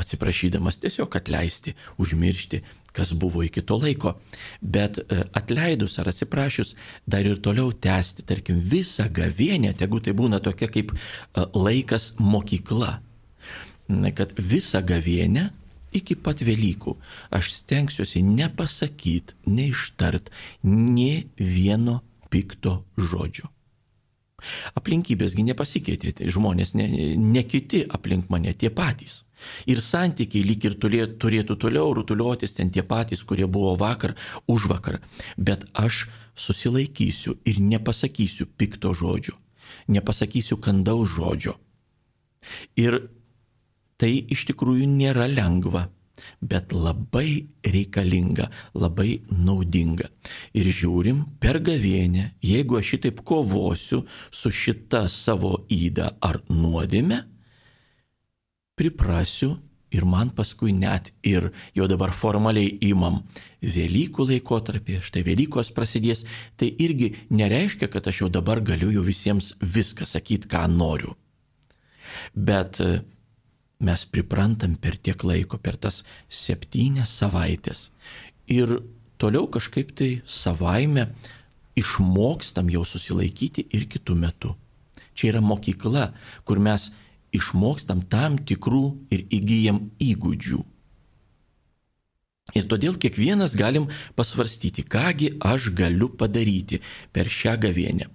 atsiprašydamas 0.00 0.80
tiesiog 0.82 1.16
atleisti, 1.18 1.74
užmiršti, 2.00 2.62
kas 2.96 3.12
buvo 3.12 3.42
iki 3.44 3.62
to 3.66 3.76
laiko. 3.82 4.14
Bet 4.60 5.00
e, 5.02 5.22
atleidus 5.36 5.98
ar 6.00 6.12
atsiprašius, 6.12 6.74
dar 7.06 7.26
ir 7.28 7.40
toliau 7.44 7.72
tęsti, 7.72 8.24
tarkim, 8.28 8.60
visą 8.60 9.08
gavienę, 9.12 9.74
tegu 9.76 10.00
tai 10.00 10.16
būna 10.16 10.40
tokia 10.44 10.70
kaip 10.72 10.94
laikas 11.36 12.14
mokykla. 12.20 12.98
Kad 14.16 14.32
visą 14.38 14.80
gavienę 14.86 15.50
iki 15.92 16.16
pat 16.16 16.40
Velykų 16.44 16.94
aš 17.36 17.52
stengsiuosi 17.58 18.22
nepasakyti, 18.24 19.36
neištart 19.44 20.30
nie 20.64 21.26
vieno 21.36 22.00
pikto 22.32 22.80
žodžio. 22.96 23.50
Aplinkybėsgi 24.78 25.44
nepasikeitė, 25.46 26.12
tai 26.18 26.30
žmonės 26.32 26.74
ne, 26.78 26.88
ne 27.18 27.44
kiti 27.48 27.82
aplink 27.88 28.30
mane, 28.32 28.54
tie 28.58 28.70
patys. 28.70 29.22
Ir 29.66 29.82
santykiai 29.82 30.44
lyg 30.46 30.66
ir 30.68 30.76
turėtų 30.78 31.56
toliau 31.64 31.94
rutuliotis 31.98 32.54
ten 32.58 32.70
tie 32.70 32.84
patys, 32.86 33.24
kurie 33.26 33.46
buvo 33.46 33.74
vakar, 33.78 34.14
už 34.46 34.68
vakar. 34.70 35.00
Bet 35.36 35.66
aš 35.74 36.06
susilaikysiu 36.38 37.38
ir 37.44 37.58
nepasakysiu 37.60 38.46
pikto 38.56 38.94
žodžio, 38.96 39.34
nepasakysiu 39.90 40.60
kandaus 40.62 41.10
žodžio. 41.16 41.58
Ir 42.78 43.02
Tai 44.02 44.10
iš 44.34 44.48
tikrųjų 44.48 44.88
nėra 44.90 45.28
lengva 45.30 45.84
bet 46.40 46.72
labai 46.72 47.46
reikalinga, 47.64 48.48
labai 48.74 49.22
naudinga. 49.30 50.10
Ir 50.54 50.68
žiūrim 50.68 51.24
per 51.42 51.60
gavienę, 51.64 52.32
jeigu 52.42 52.78
aš 52.78 52.94
šitaip 52.94 53.20
kovosiu 53.26 54.04
su 54.30 54.50
šita 54.50 55.06
savo 55.08 55.62
įda 55.72 56.16
ar 56.20 56.42
nuodėme, 56.50 57.22
priprasiu 58.78 59.56
ir 59.92 60.04
man 60.08 60.32
paskui 60.34 60.72
net 60.72 61.12
ir 61.22 61.50
jau 61.76 61.86
dabar 61.90 62.12
formaliai 62.16 62.78
įmam 62.88 63.20
Velykų 63.62 64.24
laikotarpį, 64.30 64.98
štai 65.04 65.22
Velykos 65.26 65.70
prasidės, 65.76 66.24
tai 66.58 66.72
irgi 66.82 67.12
nereiškia, 67.30 67.86
kad 67.92 68.08
aš 68.10 68.24
jau 68.24 68.30
dabar 68.32 68.62
galiu 68.64 68.90
jau 68.90 69.04
visiems 69.06 69.52
viską 69.60 70.08
sakyti, 70.08 70.50
ką 70.50 70.64
noriu. 70.72 71.14
Bet 72.34 72.80
mes 73.82 74.06
priprantam 74.06 74.76
per 74.80 74.96
tiek 74.96 75.24
laiko, 75.26 75.58
per 75.58 75.76
tas 75.76 76.02
septynias 76.30 77.12
savaitės. 77.18 77.90
Ir 78.46 78.80
toliau 79.18 79.48
kažkaip 79.50 79.92
tai 79.98 80.10
savaime 80.26 81.10
išmokstam 81.78 82.70
jau 82.72 82.84
susilaikyti 82.86 83.66
ir 83.74 83.86
kitų 83.90 84.18
metų. 84.24 84.56
Čia 85.14 85.32
yra 85.34 85.42
mokykla, 85.44 86.10
kur 86.48 86.60
mes 86.62 86.90
išmokstam 87.32 88.04
tam 88.12 88.38
tikrų 88.38 88.84
ir 89.12 89.24
įgyjam 89.32 89.88
įgūdžių. 90.00 90.60
Ir 92.58 92.66
todėl 92.68 92.98
kiekvienas 93.00 93.54
galim 93.56 93.86
pasvarstyti, 94.18 94.84
kągi 94.84 95.36
aš 95.40 95.70
galiu 95.78 96.10
padaryti 96.10 96.82
per 97.14 97.30
šią 97.30 97.54
gavienę. 97.62 98.08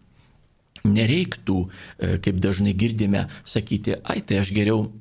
Nereiktų, 0.88 1.58
e, 1.66 2.18
kaip 2.24 2.38
dažnai 2.44 2.76
girdime, 2.78 3.28
sakyti, 3.44 3.96
ai 4.04 4.22
tai 4.22 4.44
aš 4.44 4.52
geriau 4.54 4.92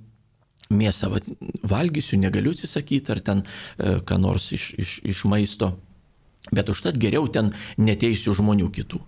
mėsą 0.71 1.11
va, 1.13 1.21
valgysiu, 1.67 2.19
negaliu 2.21 2.55
atsisakyti 2.57 3.13
ar 3.15 3.21
ten 3.25 3.43
e, 3.43 3.99
ką 4.07 4.19
nors 4.23 4.51
iš, 4.57 4.73
iš, 4.81 4.95
iš 5.07 5.25
maisto, 5.31 5.73
bet 6.53 6.71
užtat 6.73 6.99
geriau 7.01 7.29
ten 7.33 7.53
neteisiu 7.79 8.35
žmonių 8.37 8.71
kitų. 8.75 9.01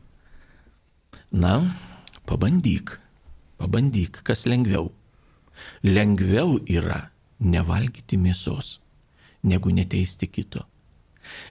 Na, 1.39 1.61
pabandyk, 2.29 2.97
pabandyk, 3.61 4.23
kas 4.25 4.47
lengviau. 4.49 4.93
Lengviau 5.83 6.57
yra 6.71 7.09
nevalgyti 7.43 8.19
mėsos, 8.19 8.79
negu 9.43 9.73
neteisti 9.75 10.29
kito. 10.31 10.65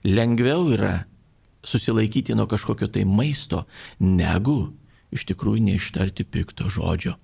Lengviau 0.04 0.70
yra 0.74 1.04
susilaikyti 1.64 2.34
nuo 2.34 2.48
kažkokio 2.50 2.88
tai 2.92 3.04
maisto, 3.04 3.66
negu 4.00 4.72
iš 5.14 5.24
tikrųjų 5.30 5.64
neištarti 5.68 6.26
pikto 6.28 6.68
žodžio. 6.72 7.16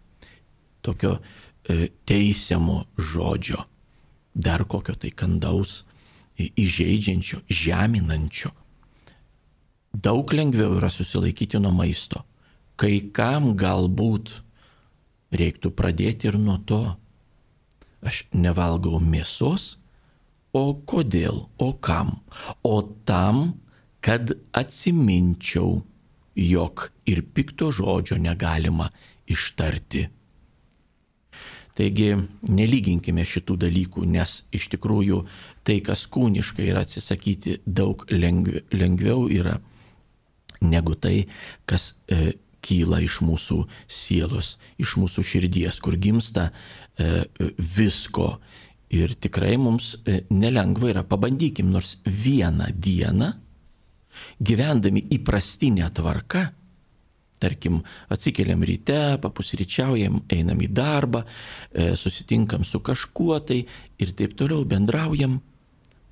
Tokio 0.85 1.19
teisiamo 2.05 2.85
žodžio, 2.99 3.65
dar 4.35 4.65
kokio 4.69 4.95
tai 5.01 5.11
kandaus, 5.11 5.85
įžeidžiančio, 6.39 7.45
žeminančio. 7.49 8.51
Daug 9.95 10.33
lengviau 10.35 10.75
yra 10.81 10.91
susilaikyti 10.91 11.61
nuo 11.63 11.71
maisto. 11.73 12.25
Kai 12.75 12.99
kam 13.15 13.53
galbūt 13.55 14.33
reiktų 15.35 15.71
pradėti 15.79 16.29
ir 16.31 16.39
nuo 16.43 16.59
to. 16.67 16.83
Aš 18.05 18.25
nevalgau 18.35 18.99
mėsos, 19.01 19.79
o 20.53 20.75
kodėl, 20.87 21.47
o 21.57 21.71
kam? 21.79 22.19
O 22.67 22.83
tam, 23.07 23.61
kad 24.05 24.35
atsiminčiau, 24.53 25.79
jog 26.35 26.91
ir 27.07 27.23
pikto 27.33 27.71
žodžio 27.73 28.19
negalima 28.19 28.91
ištarti 29.31 30.09
Taigi 31.75 32.13
nelyginkime 32.47 33.25
šitų 33.27 33.57
dalykų, 33.65 34.05
nes 34.07 34.45
iš 34.55 34.69
tikrųjų 34.77 35.25
tai, 35.67 35.81
kas 35.83 36.05
kūniškai 36.07 36.69
yra 36.71 36.85
atsisakyti, 36.87 37.59
daug 37.67 38.05
lengviau 38.15 39.27
yra 39.27 39.57
negu 40.63 40.95
tai, 40.95 41.27
kas 41.67 41.93
e, 42.07 42.37
kyla 42.65 43.03
iš 43.05 43.19
mūsų 43.27 43.65
sielos, 43.91 44.55
iš 44.81 44.97
mūsų 45.03 45.25
širdies, 45.27 45.81
kur 45.85 45.99
gimsta 46.01 46.51
e, 46.51 47.27
visko. 47.59 48.37
Ir 48.95 49.17
tikrai 49.19 49.57
mums 49.59 49.97
e, 50.07 50.23
nelengva 50.31 50.93
yra, 50.93 51.03
pabandykim 51.03 51.73
nors 51.75 51.97
vieną 52.07 52.71
dieną, 52.79 53.33
gyvendami 54.39 55.03
įprastinę 55.19 55.91
tvarką, 55.91 56.47
Tarkim, 57.45 57.83
atsikeliam 58.09 58.63
ryte, 58.65 59.19
papusryčiaujam, 59.21 60.23
einam 60.33 60.63
į 60.65 60.71
darbą, 60.73 61.25
e, 61.25 61.91
susitinkam 61.99 62.65
su 62.65 62.81
kažkuo 62.81 63.37
tai 63.45 63.59
ir 64.01 64.13
taip 64.17 64.33
toliau 64.39 64.65
bendraujam, 64.65 65.43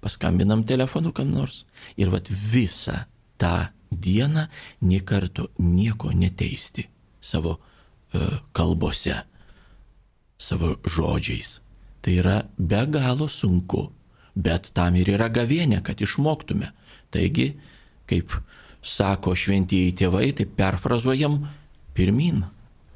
paskambinam 0.04 0.66
telefonu 0.68 1.12
kam 1.16 1.32
nors. 1.32 1.64
Ir 1.96 2.12
vat 2.12 2.28
visą 2.28 3.06
tą 3.40 3.70
dieną 3.92 4.46
niekarto 4.82 5.48
nieko 5.58 6.12
neteisti 6.12 6.84
savo 7.20 7.56
e, 7.56 8.20
kalbose, 8.52 9.22
savo 10.36 10.76
žodžiais. 10.84 11.60
Tai 12.02 12.12
yra 12.18 12.38
be 12.58 12.84
galo 12.90 13.28
sunku, 13.30 13.86
bet 14.34 14.72
tam 14.74 14.96
ir 15.00 15.14
yra 15.14 15.30
gavienė, 15.32 15.80
kad 15.86 16.02
išmoktume. 16.02 16.72
Taigi, 17.12 17.52
kaip 18.10 18.34
sako 18.82 19.36
šventieji 19.38 19.94
tėvai, 20.02 20.32
tai 20.36 20.46
perfrazuojam 20.46 21.38
pirmin. 21.96 22.42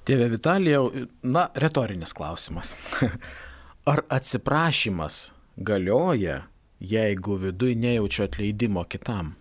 Tėve 0.06 0.28
Vitalijau, 0.30 0.90
na, 1.26 1.48
retorinis 1.58 2.14
klausimas. 2.14 2.74
Ar 3.90 4.02
atsiprašymas 4.10 5.30
galioja, 5.56 6.44
jeigu 6.82 7.38
viduje 7.42 7.78
nejaučiu 7.78 8.26
atleidimo 8.26 8.84
kitam? 8.90 9.34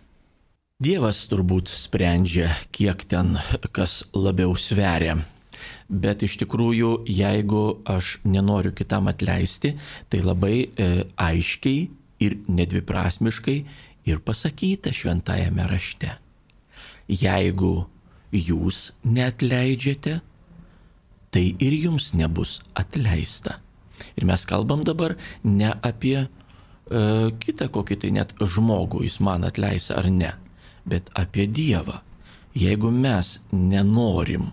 Dievas 0.82 1.22
turbūt 1.30 1.70
sprendžia, 1.72 2.50
kiek 2.74 3.06
ten 3.08 3.38
kas 3.72 4.04
labiau 4.14 4.54
sveria. 4.58 5.16
Bet 5.88 6.22
iš 6.26 6.36
tikrųjų, 6.42 7.06
jeigu 7.08 7.62
aš 7.88 8.18
nenoriu 8.26 8.74
kitam 8.76 9.08
atleisti, 9.08 9.72
tai 10.10 10.20
labai 10.20 10.56
e, 10.66 10.90
aiškiai 11.16 11.86
ir 12.26 12.36
nedviprasmiškai 12.50 13.56
ir 14.10 14.22
pasakyta 14.26 14.92
šventajame 14.92 15.66
rašte 15.70 16.12
jeigu 17.08 17.86
jūs 18.32 18.90
neatleidžiate, 19.04 20.20
tai 21.30 21.44
ir 21.60 21.76
jums 21.76 22.12
nebus 22.16 22.60
atleista. 22.74 23.60
Ir 24.16 24.26
mes 24.28 24.44
kalbam 24.48 24.84
dabar 24.84 25.16
ne 25.44 25.72
apie 25.84 26.18
e, 26.24 26.28
kitą 27.40 27.68
kokį 27.72 27.98
tai 28.02 28.12
net 28.16 28.34
žmogų, 28.40 29.02
jis 29.06 29.20
man 29.24 29.46
atleis 29.48 29.90
ar 29.90 30.08
ne, 30.12 30.34
bet 30.84 31.10
apie 31.14 31.46
Dievą. 31.46 32.02
Jeigu 32.56 32.90
mes 32.90 33.36
nenorim 33.52 34.50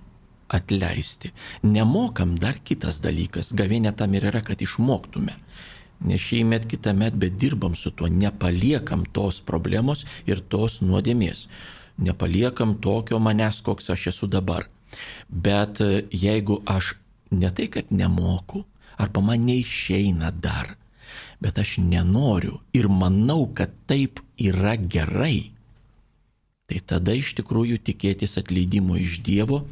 atleisti, 0.54 1.32
nemokam 1.63 2.36
dar 2.39 2.60
kitas 2.63 3.00
dalykas, 3.04 3.54
gavėnė 3.56 3.94
tam 3.98 4.13
ir 4.13 4.28
yra, 4.32 4.44
kad 4.44 4.62
išmoktume. 4.62 5.38
Ne 6.04 6.18
šįmet, 6.20 6.68
kitą 6.68 6.92
met, 7.00 7.16
bet 7.16 7.38
dirbam 7.39 7.78
su 7.80 7.94
tuo, 7.96 8.10
nepaliekam 8.12 9.06
tos 9.16 9.39
problemos 9.39 10.04
ir 10.28 10.44
tos 10.52 10.82
nuodėmės 10.84 11.48
nepaliekam 11.97 12.77
tokio 12.82 13.19
manęs, 13.19 13.62
koks 13.65 13.89
aš 13.93 14.08
esu 14.13 14.27
dabar. 14.27 14.67
Bet 15.29 15.82
e, 15.82 16.06
jeigu 16.12 16.62
aš 16.65 16.95
ne 17.32 17.49
tai, 17.49 17.67
kad 17.67 17.91
nemoku, 17.91 18.63
arba 18.97 19.21
man 19.21 19.45
neišeina 19.47 20.32
dar, 20.32 20.75
bet 21.41 21.58
aš 21.60 21.77
nenoriu 21.82 22.60
ir 22.73 22.88
manau, 22.89 23.47
kad 23.56 23.73
taip 23.89 24.21
yra 24.38 24.75
gerai, 24.77 25.51
tai 26.69 26.79
tada 26.88 27.15
iš 27.17 27.34
tikrųjų 27.39 27.82
tikėtis 27.89 28.38
atleidimo 28.39 28.97
iš 29.01 29.19
Dievo 29.25 29.63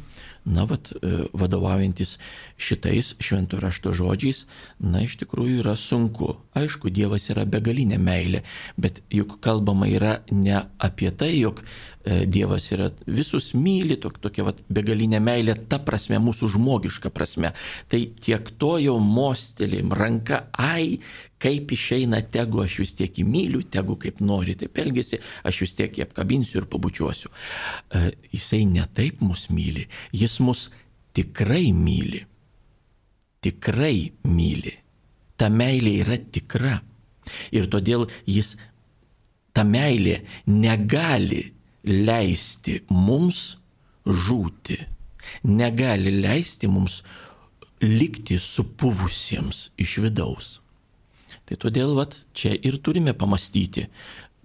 na, 0.44 0.64
vat, 0.66 0.90
e, 0.98 1.26
vadovaujantis 1.38 2.16
šitais 2.60 3.12
šventų 3.22 3.60
rašto 3.62 3.92
žodžiais, 3.96 4.44
na, 4.82 5.04
iš 5.06 5.16
tikrųjų 5.22 5.62
yra 5.62 5.74
sunku. 5.78 6.34
Aišku, 6.58 6.90
Dievas 6.90 7.28
yra 7.32 7.46
begalinė 7.46 7.98
meilė, 8.02 8.42
bet 8.76 9.02
juk 9.12 9.38
kalbama 9.44 9.88
yra 9.90 10.20
ne 10.30 10.64
apie 10.82 11.12
tai, 11.14 11.32
jog 11.38 11.62
Dievas 12.02 12.64
yra 12.74 12.88
visus 13.06 13.52
myli, 13.54 13.94
tok, 14.02 14.16
tokia 14.22 14.46
vat, 14.48 14.58
begalinė 14.72 15.20
meilė, 15.22 15.54
ta 15.70 15.78
prasme, 15.82 16.18
mūsų 16.22 16.48
žmogiška 16.56 17.12
prasme. 17.14 17.52
Tai 17.92 18.00
tiek 18.18 18.50
to 18.58 18.72
jau 18.82 18.96
mostelėm 18.98 19.94
ranka, 19.94 20.48
ai, 20.58 20.98
kaip 21.42 21.74
išeina, 21.74 22.18
tegu 22.34 22.62
aš 22.64 22.80
vis 22.82 22.96
tiek 22.98 23.22
įmyliu, 23.22 23.62
tegu 23.70 23.96
kaip 24.02 24.18
nori, 24.24 24.56
taip 24.58 24.78
elgesi, 24.82 25.20
aš 25.46 25.62
vis 25.64 25.76
tiek 25.78 25.94
jį 25.98 26.06
apkabinsiu 26.08 26.62
ir 26.62 26.68
pabučiuosiu. 26.70 27.30
E, 27.30 28.04
jisai 28.34 28.64
ne 28.70 28.86
taip 28.94 29.22
mus 29.22 29.48
myli, 29.54 29.86
jis 30.10 30.38
mus 30.42 30.68
tikrai 31.14 31.70
myli. 31.76 32.22
Tikrai 33.42 34.12
myli. 34.26 34.74
Ta 35.38 35.48
meilė 35.50 35.96
yra 36.04 36.18
tikra. 36.34 36.76
Ir 37.54 37.66
todėl 37.70 38.08
jis, 38.26 38.54
ta 39.54 39.62
meilė 39.66 40.20
negali 40.50 41.42
leisti 41.84 42.80
mums 42.90 43.56
žūti, 44.06 44.78
negali 45.46 46.12
leisti 46.22 46.70
mums 46.70 47.02
likti 47.82 48.38
supuvusiems 48.38 49.70
iš 49.82 49.98
vidaus. 50.04 50.58
Tai 51.46 51.58
todėl 51.58 51.96
vat, 51.98 52.14
čia 52.32 52.54
ir 52.54 52.78
turime 52.78 53.14
pamastyti, 53.18 53.88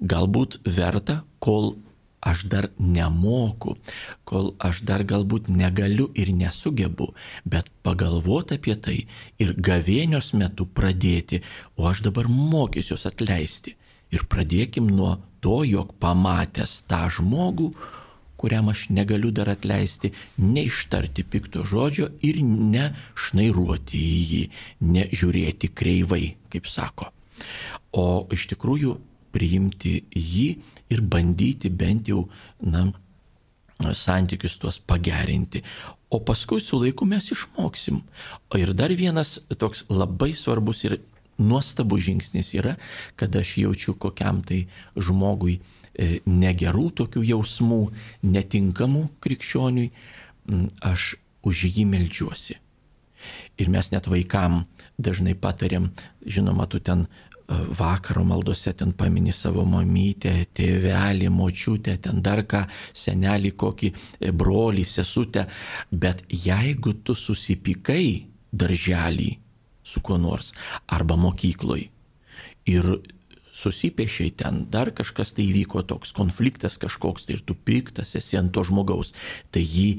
galbūt 0.02 0.60
verta, 0.66 1.22
kol 1.40 1.76
aš 2.28 2.44
dar 2.50 2.70
nemoku, 2.82 3.78
kol 4.26 4.54
aš 4.60 4.82
dar 4.88 5.04
galbūt 5.08 5.48
negaliu 5.54 6.10
ir 6.18 6.34
nesugebu, 6.34 7.12
bet 7.46 7.70
pagalvoti 7.86 8.58
apie 8.58 8.76
tai 8.76 8.98
ir 9.42 9.54
gavėnios 9.54 10.34
metu 10.34 10.66
pradėti, 10.66 11.44
o 11.78 11.88
aš 11.90 12.04
dabar 12.10 12.28
mokysiuos 12.28 13.06
atleisti. 13.10 13.78
Ir 14.14 14.26
pradėkim 14.32 14.88
nuo 14.90 15.18
to, 15.44 15.62
jog 15.68 15.94
pamatęs 16.02 16.82
tą 16.90 17.06
žmogų, 17.18 17.72
kuriam 18.38 18.70
aš 18.70 18.88
negaliu 18.94 19.32
dar 19.34 19.50
atleisti, 19.50 20.14
neištarti 20.38 21.26
pikto 21.26 21.66
žodžio 21.66 22.12
ir 22.26 22.40
nešnairuoti 22.46 23.98
į 23.98 24.22
jį, 24.32 24.44
nežiūrėti 24.94 25.72
kreivai, 25.74 26.36
kaip 26.54 26.70
sako. 26.70 27.10
O 27.98 28.28
iš 28.34 28.48
tikrųjų 28.54 28.98
priimti 29.34 30.00
jį 30.14 30.48
ir 30.94 31.04
bandyti 31.04 31.70
bent 31.74 32.10
jau, 32.10 32.28
na, 32.62 32.88
santykius 33.94 34.58
tuos 34.62 34.80
pagerinti. 34.80 35.64
O 36.10 36.22
paskui 36.24 36.62
su 36.64 36.80
laiku 36.80 37.06
mes 37.06 37.32
išmoksim. 37.34 38.02
O 38.50 38.58
ir 38.58 38.74
dar 38.74 38.94
vienas 38.96 39.38
toks 39.60 39.86
labai 39.90 40.32
svarbus 40.34 40.86
ir 40.88 41.00
nuostabus 41.38 42.06
žingsnis 42.08 42.54
yra, 42.58 42.76
kad 43.16 43.36
aš 43.36 43.58
jaučiu 43.64 43.96
kokiam 44.00 44.42
tai 44.46 44.66
žmogui 44.96 45.58
e, 45.58 46.20
negerų 46.26 46.90
tokių 47.02 47.26
jausmų, 47.34 47.82
netinkamų 48.26 49.04
krikščioniui, 49.24 49.92
aš 50.82 51.16
už 51.48 51.68
jį 51.70 51.86
melžiuosi. 51.90 52.58
Ir 53.58 53.70
mes 53.74 53.90
net 53.92 54.08
vaikam 54.08 54.66
dažnai 55.02 55.34
patariam, 55.34 55.90
žinoma, 56.26 56.68
tu 56.70 56.80
ten 56.80 57.08
vakaro 57.48 58.24
maldose 58.24 58.74
ten 58.74 58.92
pamini 58.92 59.32
savo 59.32 59.64
mamytę, 59.66 60.34
tėvelį, 60.54 61.30
močiutę, 61.32 61.96
ten 62.04 62.22
dar 62.22 62.44
ką, 62.44 62.66
senelį, 62.94 63.54
kokį 63.56 63.92
e, 63.94 64.32
brolį, 64.32 64.84
sesutę. 64.84 65.48
Bet 65.92 66.26
jeigu 66.28 66.98
tu 67.04 67.16
susipykai 67.16 68.28
darželį 68.52 69.32
su 69.88 70.04
kuo 70.04 70.20
nors 70.22 70.54
arba 70.86 71.16
mokykloj 71.20 71.88
ir 72.68 72.90
susipiešiai 73.58 74.34
ten, 74.38 74.66
dar 74.70 74.92
kažkas 74.94 75.34
tai 75.34 75.48
įvyko 75.50 75.82
toks 75.90 76.14
konfliktas 76.14 76.78
kažkoks 76.82 77.26
tai 77.26 77.38
ir 77.38 77.46
tu 77.48 77.56
piktas 77.56 78.14
esi 78.20 78.38
ant 78.38 78.54
to 78.54 78.64
žmogaus, 78.68 79.16
tai 79.50 79.64
jį 79.66 79.90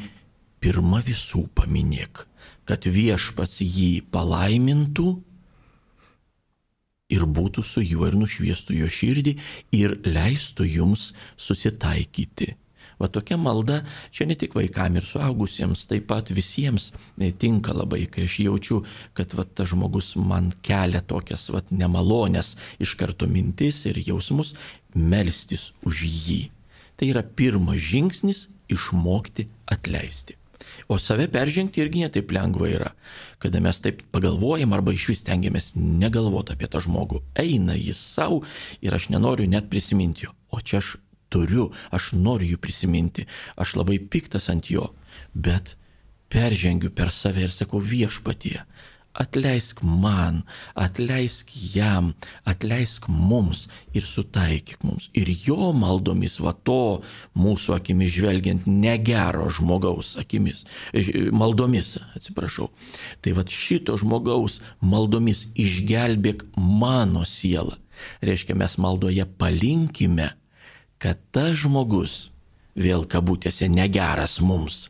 pirmą 0.63 1.01
visų 1.07 1.47
paminėk, 1.59 2.27
kad 2.69 2.87
viešpats 2.87 3.63
jį 3.65 4.05
palaimintų 4.15 5.09
ir 7.15 7.25
būtų 7.25 7.65
su 7.65 7.83
juo 7.83 8.07
ir 8.11 8.17
nušviestų 8.21 8.79
jo 8.83 8.89
širdį 8.99 9.35
ir 9.81 9.97
leistų 10.07 10.69
jums 10.69 11.13
susitaikyti. 11.41 12.55
Va 12.99 13.09
tokia 13.13 13.39
malda 13.39 13.83
čia 14.11 14.27
ne 14.27 14.35
tik 14.39 14.57
vaikam 14.59 14.99
ir 14.99 15.07
suaugusiems, 15.07 15.87
taip 15.91 16.09
pat 16.11 16.33
visiems 16.35 16.91
e, 17.17 17.31
tinka 17.31 17.75
labai, 17.77 18.05
kai 18.11 18.27
aš 18.27 18.41
jaučiu, 18.47 18.83
kad 19.15 19.35
va, 19.39 19.47
tas 19.47 19.71
žmogus 19.71 20.15
man 20.19 20.51
kelia 20.67 21.01
tokias 21.01 21.49
va, 21.55 21.63
nemalonės 21.71 22.57
iš 22.83 22.97
karto 22.99 23.31
mintis 23.31 23.85
ir 23.91 24.03
jausmus, 24.03 24.55
melstis 24.95 25.71
už 25.87 26.05
jį. 26.07 26.43
Tai 26.99 27.13
yra 27.13 27.23
pirmas 27.23 27.79
žingsnis 27.79 28.49
išmokti 28.69 29.47
atleisti. 29.71 30.35
O 30.89 30.99
save 30.99 31.29
peržengti 31.31 31.83
irgi 31.83 32.03
netaip 32.03 32.33
lengva 32.35 32.69
yra, 32.71 32.93
kada 33.39 33.61
mes 33.63 33.79
taip 33.85 34.03
pagalvojam 34.15 34.73
arba 34.75 34.95
iš 34.95 35.09
vis 35.13 35.25
tengiamės 35.27 35.75
negalvoti 35.77 36.57
apie 36.57 36.71
tą 36.71 36.83
žmogų. 36.83 37.23
Eina 37.39 37.77
jis 37.79 38.01
savo 38.01 38.43
ir 38.83 38.97
aš 38.97 39.11
nenoriu 39.15 39.47
net 39.51 39.71
prisiminti 39.71 40.27
jo. 40.27 40.35
O 40.51 40.61
čia 40.61 40.83
aš 40.83 40.97
turiu, 41.33 41.71
aš 41.95 42.13
noriu 42.17 42.55
jų 42.55 42.63
prisiminti, 42.63 43.27
aš 43.57 43.77
labai 43.81 43.99
piktas 43.99 44.49
ant 44.53 44.71
jo, 44.73 44.91
bet 45.35 45.77
peržengiu 46.33 46.93
per 46.93 47.13
save 47.15 47.47
ir 47.47 47.55
sakau 47.55 47.81
viešpatie, 47.81 48.61
atleisk 49.19 49.81
man, 49.83 50.43
atleisk 50.79 51.51
jam, 51.75 52.13
atleisk 52.47 53.09
mums 53.11 53.67
ir 53.97 54.07
sutaikyk 54.07 54.85
mums. 54.87 55.09
Ir 55.17 55.31
jo 55.33 55.73
maldomis, 55.75 56.39
va 56.45 56.53
to 56.55 57.01
mūsų 57.39 57.75
akimis 57.79 58.15
žvelgiant 58.15 58.69
negero 58.71 59.49
žmogaus 59.51 60.15
akimis, 60.23 60.65
maldomis, 61.35 61.97
atsiprašau. 62.15 62.71
Tai 63.23 63.35
va 63.39 63.47
šito 63.49 63.99
žmogaus 63.99 64.61
maldomis 64.81 65.49
išgelbėk 65.59 66.47
mano 66.57 67.27
sielą. 67.27 67.79
Reiškia, 68.23 68.55
mes 68.55 68.79
maldoje 68.79 69.25
palinkime, 69.41 70.31
kad 71.03 71.21
tas 71.35 71.59
žmogus, 71.63 72.31
vėl 72.79 73.07
kabutėse, 73.11 73.69
negeras 73.71 74.39
mums, 74.45 74.89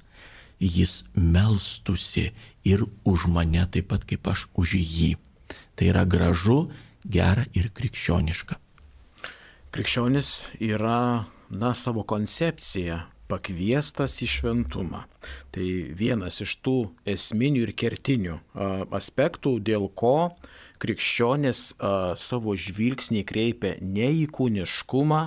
jis 0.58 1.04
melstusi 1.14 2.32
ir 2.66 2.84
už 3.04 3.28
mane 3.32 3.64
taip 3.70 3.90
pat 3.92 4.04
kaip 4.08 4.26
aš 4.28 4.48
už 4.58 4.76
jį. 4.76 5.16
Tai 5.78 5.92
yra 5.92 6.04
gražu, 6.04 6.66
gera 7.06 7.46
ir 7.56 7.70
krikščioniška. 7.72 8.58
Krikščionis 9.72 10.48
yra, 10.64 11.28
na, 11.52 11.74
savo 11.76 12.02
koncepciją 12.08 13.04
pakviestas 13.28 14.16
į 14.24 14.28
šventumą. 14.32 15.04
Tai 15.52 15.66
vienas 15.96 16.40
iš 16.42 16.56
tų 16.64 16.76
esminių 17.08 17.66
ir 17.66 17.74
kertinių 17.76 18.38
aspektų, 18.96 19.58
dėl 19.60 19.90
ko 19.92 20.32
krikščionis 20.82 21.74
savo 22.18 22.56
žvilgsnį 22.56 23.24
kreipia 23.28 23.76
ne 23.84 24.08
į 24.22 24.28
kūniškumą, 24.32 25.22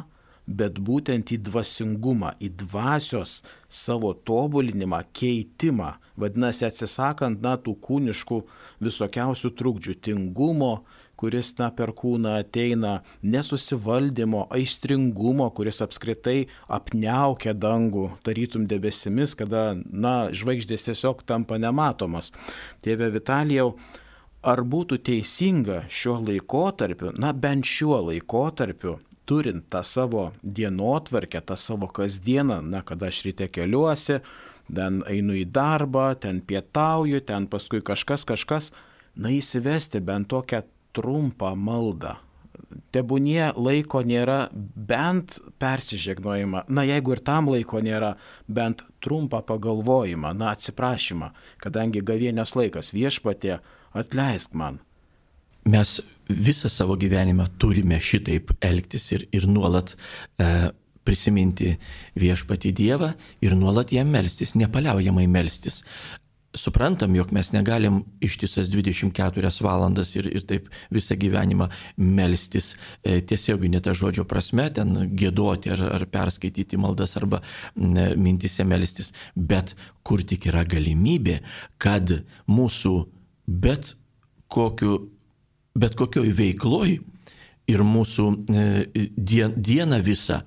bet 0.47 0.79
būtent 0.81 1.31
į 1.33 1.39
dvasingumą, 1.47 2.33
į 2.41 2.51
dvasios 2.63 3.39
savo 3.69 4.13
tobulinimą, 4.13 5.03
keitimą. 5.15 5.95
Vadinasi, 6.19 6.65
atsisakant, 6.67 7.41
na, 7.43 7.55
tų 7.57 7.77
kūniškų 7.81 8.41
visokiausių 8.83 9.53
trukdžių, 9.57 9.95
tingumo, 10.03 10.73
kuris, 11.21 11.53
na, 11.59 11.69
per 11.73 11.93
kūną 11.97 12.35
ateina, 12.41 12.99
nesusivaldymo, 13.21 14.47
aistringumo, 14.53 15.47
kuris 15.55 15.81
apskritai 15.85 16.47
apniaukia 16.69 17.53
dangų, 17.53 18.07
tarytum 18.25 18.67
debesimis, 18.69 19.37
kada, 19.39 19.71
na, 19.85 20.31
žvaigždės 20.33 20.89
tiesiog 20.89 21.23
tampa 21.29 21.61
nematomas. 21.61 22.33
Tėve 22.85 23.11
Vitalijau, 23.13 23.75
ar 24.41 24.63
būtų 24.65 24.97
teisinga 25.05 25.85
šiuo 25.89 26.17
laikotarpiu, 26.25 27.13
na 27.21 27.31
bent 27.37 27.69
šiuo 27.69 28.01
laikotarpiu, 28.09 28.97
turint 29.25 29.65
tą 29.69 29.83
savo 29.83 30.31
dienotvarkę, 30.43 31.41
tą 31.41 31.57
savo 31.57 31.87
kasdieną, 31.87 32.61
na, 32.61 32.81
kada 32.81 33.11
aš 33.11 33.23
ryte 33.27 33.47
keliuosi, 33.51 34.19
ten 34.71 35.01
einu 35.09 35.35
į 35.39 35.45
darbą, 35.51 36.11
ten 36.19 36.41
pietauju, 36.41 37.21
ten 37.27 37.47
paskui 37.51 37.81
kažkas, 37.85 38.25
kažkas, 38.27 38.71
na, 39.15 39.31
įsivesti 39.33 40.01
bent 40.03 40.31
tokią 40.31 40.63
trumpą 40.95 41.55
maldą. 41.55 42.17
Tebūnie 42.91 43.53
laiko 43.55 44.01
nėra 44.03 44.49
bent 44.51 45.39
persižegnojimą, 45.59 46.65
na 46.67 46.83
jeigu 46.87 47.15
ir 47.15 47.21
tam 47.23 47.49
laiko 47.51 47.79
nėra, 47.83 48.15
bent 48.47 48.83
trumpą 49.03 49.41
pagalvojimą, 49.47 50.33
na 50.37 50.51
atsiprašymą, 50.55 51.31
kadangi 51.63 52.03
gavienės 52.05 52.55
laikas 52.59 52.91
viešpatė, 52.95 53.59
atleisk 53.97 54.55
man. 54.55 54.79
Mes 55.65 55.99
visą 56.29 56.69
savo 56.69 56.95
gyvenimą 56.97 57.45
turime 57.59 57.99
šitaip 57.99 58.53
elgtis 58.61 59.11
ir, 59.11 59.27
ir 59.35 59.47
nuolat 59.47 59.95
e, 60.39 60.71
prisiminti 61.03 61.75
viešpati 62.19 62.71
Dievą 62.71 63.13
ir 63.41 63.55
nuolat 63.57 63.91
jam 63.93 64.09
melstis, 64.13 64.55
nepaliaujamai 64.55 65.27
melstis. 65.27 65.83
Suprantam, 66.51 67.13
jog 67.15 67.29
mes 67.31 67.53
negalim 67.55 68.01
ištisas 68.19 68.67
24 68.73 69.51
valandas 69.63 70.09
ir, 70.19 70.27
ir 70.27 70.43
taip 70.43 70.67
visą 70.91 71.15
gyvenimą 71.15 71.69
melstis 71.95 72.73
e, 73.03 73.21
tiesioginė 73.21 73.79
ta 73.85 73.93
žodžio 73.95 74.25
prasme, 74.27 74.67
ten 74.75 75.13
gėduoti 75.15 75.71
ar, 75.71 75.85
ar 75.95 76.05
perskaityti 76.11 76.79
maldas 76.81 77.15
arba 77.21 77.39
ne, 77.75 78.11
mintise 78.19 78.67
melstis, 78.67 79.13
bet 79.35 79.75
kur 80.03 80.25
tik 80.27 80.49
yra 80.51 80.65
galimybė, 80.67 81.39
kad 81.79 82.17
mūsų 82.51 82.97
bet 83.47 83.95
kokiu 84.51 84.99
bet 85.77 85.95
kokioj 85.99 86.31
veikloj 86.35 86.99
ir 87.71 87.83
mūsų 87.85 88.27
e, 88.51 89.07
dieną 89.55 90.01
visą, 90.03 90.41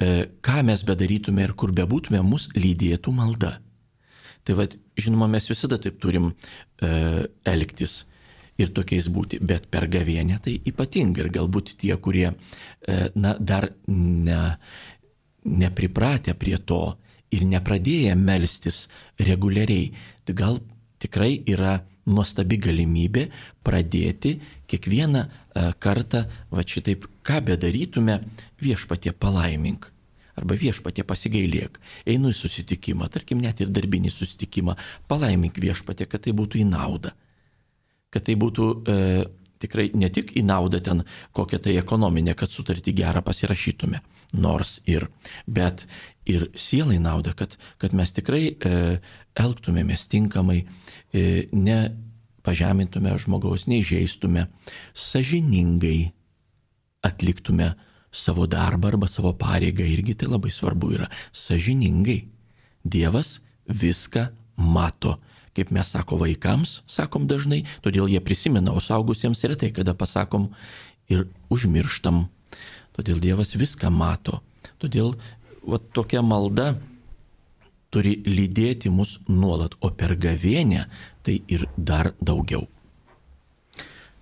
e, 0.00 0.26
ką 0.42 0.62
mes 0.66 0.84
bedarytume 0.86 1.44
ir 1.46 1.54
kur 1.58 1.74
bebūtume, 1.76 2.22
mus 2.26 2.48
lydėtų 2.56 3.14
malda. 3.14 3.58
Tai 4.44 4.56
vad, 4.58 4.76
žinoma, 4.98 5.28
mes 5.30 5.46
visada 5.50 5.78
taip 5.78 6.00
turim 6.02 6.30
e, 6.30 7.26
elgtis 7.46 8.04
ir 8.60 8.72
tokiais 8.76 9.06
būti, 9.12 9.38
bet 9.40 9.68
per 9.72 9.86
gavienę 9.88 10.40
tai 10.44 10.58
ypatingai 10.68 11.24
ir 11.24 11.30
galbūt 11.32 11.76
tie, 11.80 11.94
kurie, 11.96 12.34
na, 13.16 13.30
dar 13.40 13.70
ne, 13.88 14.40
nepripratę 15.48 16.34
prie 16.36 16.58
to 16.58 16.98
ir 17.32 17.46
nepradėję 17.48 18.12
melstis 18.20 18.82
reguliariai, 19.16 19.94
tai 20.26 20.36
gal 20.36 20.60
tikrai 21.00 21.38
yra 21.48 21.78
nuostabi 22.08 22.56
galimybė 22.62 23.28
pradėti 23.66 24.38
kiekvieną 24.70 25.26
kartą, 25.82 26.24
va 26.50 26.64
šitaip, 26.64 27.08
ką 27.26 27.40
bedarytume, 27.50 28.20
viešpatie 28.62 29.12
palaimink 29.12 29.90
arba 30.40 30.56
viešpatė 30.56 31.04
pasigailėk. 31.04 31.78
Einu 32.08 32.32
į 32.32 32.38
susitikimą, 32.38 33.10
tarkim 33.12 33.42
net 33.42 33.60
ir 33.60 33.72
darbinį 33.72 34.12
susitikimą, 34.14 34.76
palaimink 35.10 35.58
viešpatė, 35.60 36.08
kad 36.08 36.24
tai 36.24 36.34
būtų 36.36 36.62
į 36.62 36.66
naudą. 36.70 37.12
Kad 38.10 38.26
tai 38.26 38.36
būtų 38.40 38.68
e, 38.70 38.96
tikrai 39.62 39.90
ne 39.94 40.08
tik 40.10 40.32
į 40.38 40.44
naudą 40.46 40.80
ten 40.82 41.04
kokią 41.36 41.60
tai 41.66 41.76
ekonominę, 41.80 42.34
kad 42.38 42.50
sutartį 42.50 42.96
gerą 43.02 43.22
pasirašytume, 43.26 44.00
nors 44.32 44.78
ir, 44.86 45.08
bet 45.46 45.86
ir 46.28 46.48
sielai 46.54 47.00
naudą, 47.02 47.34
kad, 47.36 47.56
kad 47.82 47.94
mes 47.96 48.12
tikrai 48.14 48.42
e, 48.52 49.00
elgtumėmės 49.38 50.06
tinkamai, 50.12 50.62
e, 51.12 51.48
ne 51.52 51.80
pažemintume 52.46 53.12
žmogaus, 53.20 53.66
neįžeistume, 53.70 54.46
sažiningai 54.96 56.12
atliktume 57.06 57.74
savo 58.12 58.46
darbą 58.50 58.94
arba 58.94 59.08
savo 59.08 59.32
pareigą 59.38 59.86
irgi 59.86 60.16
tai 60.18 60.30
labai 60.30 60.50
svarbu 60.52 60.92
yra 60.96 61.08
sažiningai. 61.32 62.24
Dievas 62.84 63.38
viską 63.68 64.30
mato. 64.56 65.18
Kaip 65.54 65.72
mes 65.74 65.88
sako 65.90 66.20
vaikams, 66.20 66.80
sakom 66.86 67.26
dažnai, 67.26 67.64
todėl 67.82 68.08
jie 68.10 68.20
prisimena, 68.22 68.72
o 68.72 68.80
saugusiems 68.80 69.42
retai 69.50 69.72
kada 69.74 69.96
pasakom 69.98 70.50
ir 71.10 71.26
užmirštam. 71.50 72.28
Todėl 73.00 73.16
Dievas 73.16 73.54
viską 73.56 73.88
mato. 73.88 74.42
Todėl 74.76 75.14
va, 75.64 75.78
tokia 75.80 76.20
malda 76.20 76.74
turi 77.88 78.18
lydėti 78.26 78.92
mus 78.92 79.14
nuolat, 79.32 79.72
o 79.80 79.88
per 79.88 80.12
gavėnę 80.20 80.82
tai 81.24 81.38
ir 81.48 81.64
dar 81.76 82.12
daugiau. 82.20 82.66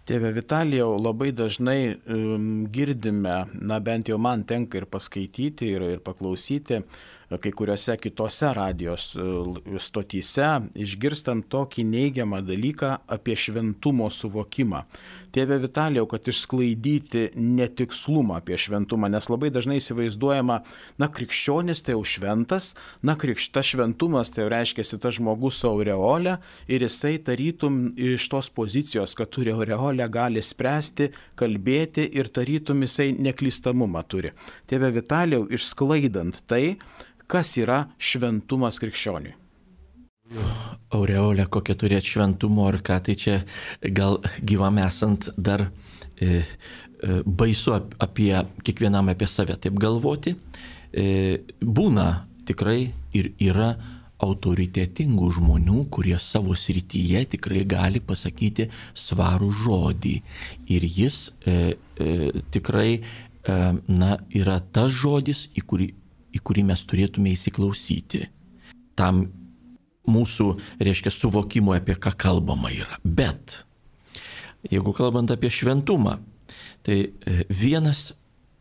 Tėve 0.07 0.31
Vitalijau, 0.33 0.95
labai 1.03 1.33
dažnai 1.35 1.81
um, 2.07 2.69
girdime, 2.71 3.43
na 3.59 3.81
bent 3.83 4.09
jau 4.09 4.17
man 4.23 4.47
tenka 4.47 4.79
ir 4.79 4.87
paskaityti, 4.87 5.73
ir, 5.75 5.89
ir 5.99 6.05
paklausyti, 6.07 6.79
kai 7.37 7.53
kuriuose 7.53 7.97
kitose 8.01 8.53
radijos 8.57 9.11
stotyse, 9.85 10.49
išgirstant 10.81 11.49
tokį 11.53 11.85
neigiamą 11.85 12.41
dalyką 12.47 12.95
apie 13.13 13.37
šventumo 13.37 14.09
suvokimą. 14.13 14.85
Tėve 15.35 15.59
Vitalijau, 15.61 16.07
kad 16.09 16.25
išsklaidyti 16.31 17.27
netikslumą 17.37 18.39
apie 18.41 18.57
šventumą, 18.57 19.11
nes 19.13 19.29
labai 19.29 19.51
dažnai 19.53 19.77
įsivaizduojama, 19.83 20.57
na, 20.99 21.09
krikščionis 21.13 21.85
tai 21.85 21.97
jau 21.99 22.05
šventas, 22.09 22.71
na, 23.05 23.17
krikštas 23.21 23.75
šventumas 23.75 24.33
tai 24.33 24.47
jau 24.47 24.53
reiškia 24.55 24.87
tas 24.97 25.19
žmogus 25.19 25.61
su 25.61 25.69
aureolė 25.69 26.39
ir 26.71 26.87
jisai 26.87 27.19
tarytum 27.25 27.93
iš 27.95 28.31
tos 28.33 28.49
pozicijos, 28.55 29.13
kad 29.19 29.29
turi 29.35 29.53
aureolę, 29.53 30.09
gali 30.09 30.43
spręsti, 30.45 31.11
kalbėti 31.39 32.09
ir 32.17 32.33
tarytum 32.33 32.87
jisai 32.87 33.11
neklystamumą 33.19 34.03
turi. 34.09 34.33
Tėve 34.71 34.91
Vitalijau, 34.97 35.45
išsklaidant 35.53 36.43
tai, 36.49 36.79
kas 37.29 37.55
yra 37.61 37.85
šventumas 37.99 38.81
krikščioniui. 38.83 39.37
Aureolė, 40.93 41.45
kokia 41.49 41.77
turėti 41.77 42.15
šventumo 42.15 42.67
ar 42.69 42.81
ką, 42.85 42.99
tai 43.05 43.15
čia 43.17 43.37
gal 43.97 44.19
gyvam 44.41 44.81
esant 44.81 45.31
dar 45.37 45.67
e, 45.69 46.41
e, 46.41 47.21
baisu 47.25 47.77
apie 48.01 48.33
kiekvienam 48.65 49.13
apie 49.13 49.29
save 49.29 49.57
taip 49.61 49.77
galvoti. 49.81 50.35
E, 50.93 51.45
būna 51.61 52.09
tikrai 52.49 52.91
ir 53.17 53.33
yra 53.45 53.75
autoritetingų 54.25 55.29
žmonių, 55.37 55.85
kurie 55.95 56.17
savo 56.19 56.57
srityje 56.59 57.23
tikrai 57.37 57.63
gali 57.69 58.01
pasakyti 58.03 58.69
svarų 58.97 59.51
žodį. 59.63 60.17
Ir 60.75 60.87
jis 60.89 61.21
e, 61.47 61.77
e, 62.01 62.33
tikrai 62.55 62.91
e, 62.99 63.03
na, 63.87 64.17
yra 64.35 64.59
tas 64.61 64.93
žodis, 64.95 65.47
į 65.55 65.65
kurį 65.71 65.89
į 66.39 66.45
kurį 66.47 66.65
mes 66.71 66.85
turėtume 66.89 67.33
įsiklausyti. 67.35 68.29
Tam 68.99 69.27
mūsų, 70.09 70.49
reiškia, 70.83 71.13
suvokimo, 71.13 71.75
apie 71.77 71.99
ką 72.01 72.15
kalbama 72.19 72.73
yra. 72.73 72.99
Bet, 73.05 73.63
jeigu 74.71 74.95
kalbant 74.97 75.31
apie 75.35 75.51
šventumą, 75.53 76.17
tai 76.87 76.99
e, 77.05 77.45
vienas 77.53 78.13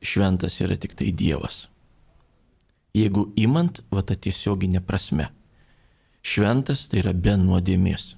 šventas 0.04 0.60
yra 0.64 0.78
tik 0.80 0.98
tai 0.98 1.14
Dievas. 1.16 1.68
Jeigu 2.98 3.28
imant, 3.40 3.84
va 3.94 4.02
tą 4.02 4.18
tiesioginę 4.18 4.82
prasme. 4.86 5.30
Šventas 6.26 6.88
tai 6.92 7.04
yra 7.04 7.14
be 7.14 7.36
nuodėmės. 7.40 8.16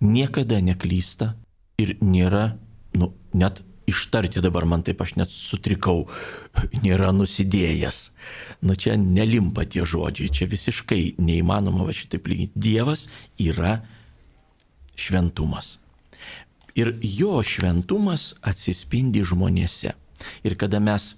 Niekada 0.00 0.58
neklysta 0.64 1.34
ir 1.80 1.94
nėra, 2.02 2.56
nu, 2.96 3.12
net 3.36 3.62
ištarti 3.90 4.42
dabar 4.42 4.66
man 4.68 4.84
taip 4.86 5.02
aš 5.02 5.16
net 5.18 5.32
sutrikau, 5.34 6.06
nėra 6.84 7.10
nusidėjęs. 7.16 8.00
Na 8.66 8.76
čia 8.78 8.96
nelimpa 9.00 9.66
tie 9.68 9.84
žodžiai, 9.84 10.32
čia 10.32 10.48
visiškai 10.50 11.16
neįmanoma 11.20 11.86
va 11.88 11.96
šitaip 11.96 12.28
lyginti. 12.30 12.64
Dievas 12.70 13.06
yra 13.38 13.80
šventumas. 15.00 15.78
Ir 16.78 16.94
jo 17.02 17.40
šventumas 17.42 18.34
atsispindi 18.46 19.24
žmonėse. 19.26 19.94
Ir 20.46 20.56
kada 20.60 20.80
mes, 20.80 21.16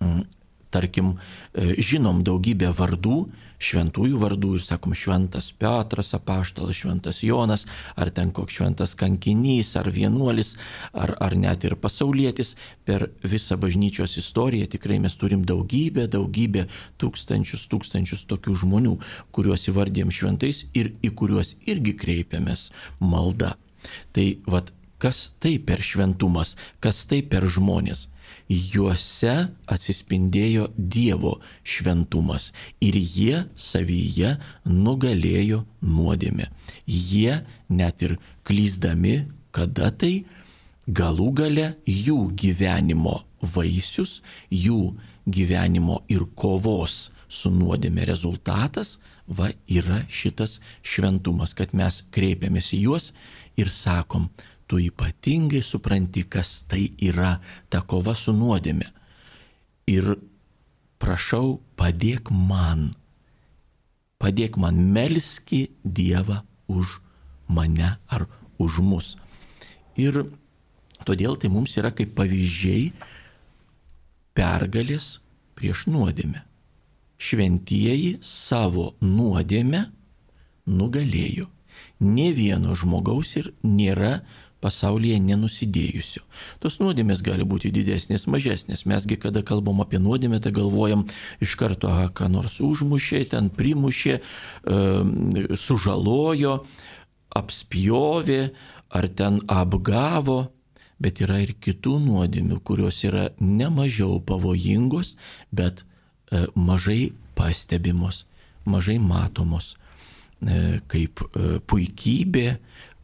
mm, 0.00 0.22
tarkim, 0.70 1.18
e, 1.52 1.76
žinom 1.82 2.22
daugybę 2.24 2.72
vardų, 2.72 3.26
šventųjų 3.62 4.20
vardų 4.20 4.52
ir 4.58 4.64
sakom 4.64 4.94
šventas 4.96 5.50
Petras 5.56 6.12
apaštalas, 6.16 6.76
šventas 6.82 7.22
Jonas, 7.24 7.66
ar 7.96 8.10
ten 8.14 8.32
koks 8.36 8.58
šventas 8.58 8.94
kankinys, 8.98 9.74
ar 9.80 9.90
vienuolis, 9.92 10.54
ar, 10.92 11.14
ar 11.22 11.36
net 11.38 11.64
ir 11.64 11.76
pasaulietis. 11.80 12.54
Per 12.86 13.08
visą 13.24 13.58
bažnyčios 13.60 14.16
istoriją 14.20 14.70
tikrai 14.76 14.98
mes 15.02 15.16
turim 15.18 15.44
daugybę, 15.48 16.06
daugybę 16.12 16.66
tūkstančius, 17.00 17.66
tūkstančius 17.72 18.26
tokių 18.30 18.56
žmonių, 18.62 18.96
kuriuos 19.36 19.68
įvardėm 19.72 20.12
šventais 20.14 20.66
ir 20.76 20.94
į 21.04 21.12
kuriuos 21.18 21.56
irgi 21.66 21.96
kreipiamės 21.98 22.70
malda. 23.00 23.56
Tai 24.12 24.26
vad, 24.50 24.72
kas 25.02 25.30
tai 25.40 25.56
per 25.62 25.82
šventumas, 25.84 26.56
kas 26.82 27.04
tai 27.08 27.22
per 27.22 27.46
žmonės 27.46 28.08
juose 28.48 29.34
atsispindėjo 29.66 30.70
Dievo 30.76 31.36
šventumas 31.66 32.52
ir 32.80 32.96
jie 32.96 33.44
savyje 33.54 34.36
nugalėjo 34.64 35.64
nuodėmę. 35.82 36.50
Jie 36.86 37.42
net 37.68 38.02
ir 38.06 38.16
klyzdami, 38.46 39.24
kada 39.50 39.90
tai 39.90 40.26
galų 40.86 41.32
gale 41.40 41.68
jų 41.90 42.18
gyvenimo 42.38 43.20
vaisius, 43.42 44.20
jų 44.50 44.94
gyvenimo 45.26 46.02
ir 46.08 46.26
kovos 46.38 47.10
su 47.28 47.50
nuodėmė 47.50 48.06
rezultatas, 48.06 48.98
va 49.26 49.50
yra 49.66 50.04
šitas 50.06 50.60
šventumas, 50.86 51.56
kad 51.58 51.74
mes 51.74 52.04
kreipiamės 52.14 52.70
į 52.76 52.84
juos 52.86 53.10
ir 53.58 53.72
sakom, 53.72 54.28
tu 54.66 54.80
ypatingai 54.82 55.62
supranti, 55.62 56.24
kas 56.28 56.64
tai 56.68 56.90
yra 56.98 57.38
ta 57.70 57.82
kova 57.82 58.14
su 58.14 58.34
nuodėme. 58.34 58.88
Ir 59.86 60.16
prašau, 60.98 61.60
padėk 61.78 62.30
man, 62.30 62.90
padėk 64.18 64.58
man 64.58 64.80
melski 64.92 65.68
Dievą 65.84 66.42
už 66.66 66.98
mane 67.48 67.96
ar 68.08 68.26
už 68.58 68.80
mus. 68.82 69.14
Ir 69.96 70.24
todėl 71.06 71.38
tai 71.38 71.52
mums 71.52 71.76
yra 71.78 71.92
kaip 71.94 72.16
pavyzdžiai 72.18 72.90
pergalės 74.36 75.20
prieš 75.56 75.86
nuodėmę. 75.88 76.42
Šventieji 77.16 78.18
savo 78.20 78.90
nuodėmę 79.00 79.86
nugalėjo. 80.66 81.46
Ne 82.00 82.28
vieno 82.36 82.74
žmogaus 82.76 83.36
ir 83.40 83.52
nėra 83.64 84.20
pasaulyje 84.66 85.20
nenusidėjusio. 85.22 86.24
Tos 86.62 86.80
nuodėmės 86.82 87.22
gali 87.26 87.46
būti 87.46 87.70
didesnės, 87.74 88.26
mažesnės. 88.30 88.84
Mesgi, 88.90 89.18
kada 89.20 89.44
kalbam 89.46 89.82
apie 89.84 90.00
nuodėmę, 90.02 90.40
tai 90.42 90.52
galvojam 90.56 91.06
iš 91.44 91.54
karto, 91.60 91.90
aha, 91.92 92.10
ką 92.10 92.28
nors 92.32 92.58
užmušė, 92.64 93.22
ten 93.34 93.50
primušė, 93.54 94.18
sužalojo, 95.66 96.58
apspjovė 97.36 98.42
ar 98.96 99.10
ten 99.18 99.40
apgavo. 99.46 100.46
Bet 100.96 101.20
yra 101.20 101.42
ir 101.44 101.52
kitų 101.60 101.98
nuodėmių, 102.06 102.62
kurios 102.64 103.02
yra 103.04 103.26
nemažiau 103.36 104.16
pavojingos, 104.24 105.10
bet 105.52 105.82
e, 105.84 106.46
mažai 106.56 107.10
pastebimos, 107.36 108.22
mažai 108.64 108.96
matomos, 108.96 109.74
e, 110.40 110.78
kaip 110.88 111.20
e, 111.20 111.58
puikybė, 111.68 112.46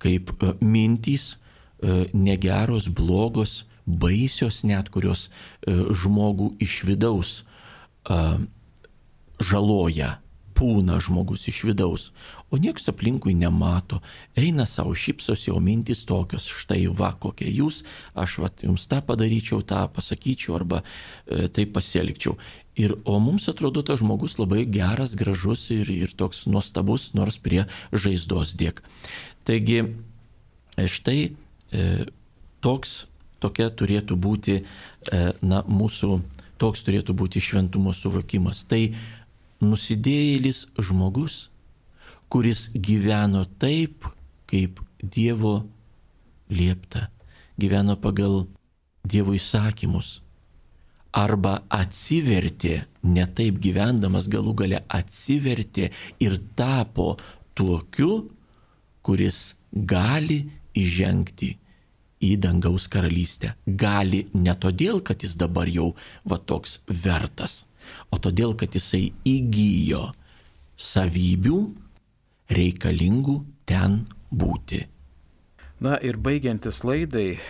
kaip 0.00 0.32
mintys, 0.64 1.34
E, 1.36 1.41
negeros, 2.12 2.88
blogos, 2.88 3.64
baisios 3.86 4.62
net, 4.62 4.90
kurios 4.94 5.28
e, 5.28 5.74
žmogų 6.02 6.52
iš 6.62 6.82
vidaus 6.86 7.42
e, 8.06 8.18
žaloja, 9.42 10.18
pūna 10.52 10.98
žmogus 11.02 11.48
iš 11.50 11.62
vidaus, 11.66 12.10
o 12.52 12.58
nieks 12.60 12.86
aplinkui 12.92 13.32
nemato, 13.34 14.02
eina 14.38 14.66
savo 14.68 14.94
šypsosi, 14.94 15.50
o 15.50 15.58
mintis 15.64 16.04
tokios, 16.06 16.46
štai 16.46 16.84
va, 16.92 17.12
kokie 17.18 17.48
jūs, 17.50 17.82
aš 18.14 18.38
va, 18.44 18.50
jums 18.62 18.86
tą 18.90 19.00
padaryčiau, 19.08 19.62
tą 19.66 19.86
pasakyčiau 19.94 20.60
arba 20.60 20.82
e, 20.82 21.48
taip 21.48 21.74
pasielgčiau. 21.74 22.36
Ir, 22.78 22.94
o 23.04 23.18
mums 23.20 23.50
atrodo 23.52 23.82
tas 23.84 24.00
žmogus 24.00 24.38
labai 24.38 24.62
geras, 24.64 25.16
gražus 25.18 25.66
ir, 25.74 25.90
ir 25.92 26.14
toks 26.16 26.46
nuostabus, 26.48 27.10
nors 27.16 27.36
prie 27.42 27.66
žaizdos 27.92 28.54
dėk. 28.56 28.84
Taigi, 29.48 29.82
e, 30.76 30.86
štai 30.86 31.18
e, 31.26 31.32
toks, 32.62 33.06
tokia 33.42 33.68
turėtų 33.70 34.16
būti, 34.16 34.60
e, 34.62 35.22
na, 35.42 35.62
mūsų, 35.66 36.20
toks 36.62 36.84
turėtų 36.86 37.16
būti 37.18 37.42
šventumo 37.42 37.94
suvokimas. 37.96 38.64
Tai 38.70 38.94
nusidėjėlis 39.62 40.66
žmogus, 40.78 41.48
kuris 42.32 42.68
gyveno 42.74 43.44
taip, 43.58 44.06
kaip 44.50 44.80
Dievo 45.02 45.64
liepta, 46.52 47.08
gyveno 47.58 47.96
pagal 47.98 48.44
Dievo 49.02 49.34
įsakymus 49.34 50.20
arba 51.12 51.58
atsivertė, 51.68 52.84
ne 53.02 53.24
taip 53.36 53.58
gyvendamas 53.60 54.28
galų 54.32 54.54
gale 54.62 54.78
atsivertė 54.88 55.90
ir 56.22 56.38
tapo 56.56 57.16
tokiu, 57.58 58.30
kuris 59.02 59.56
gali 59.72 60.38
įžengti 60.78 61.50
į 62.22 62.36
dangaus 62.42 62.88
karalystę. 62.92 63.54
Gali 63.66 64.26
ne 64.34 64.54
todėl, 64.54 65.02
kad 65.04 65.22
jis 65.24 65.36
dabar 65.40 65.70
jau 65.70 65.92
va 66.28 66.38
toks 66.38 66.80
vertas, 66.88 67.64
o 68.10 68.18
todėl, 68.22 68.54
kad 68.58 68.74
jisai 68.74 69.10
įgyjo 69.26 70.08
savybių 70.78 71.58
reikalingų 72.52 73.36
ten 73.68 74.02
būti. 74.30 74.82
Na 75.82 75.96
ir 75.98 76.14
baigiantis 76.14 76.84
laidai, 76.86 77.40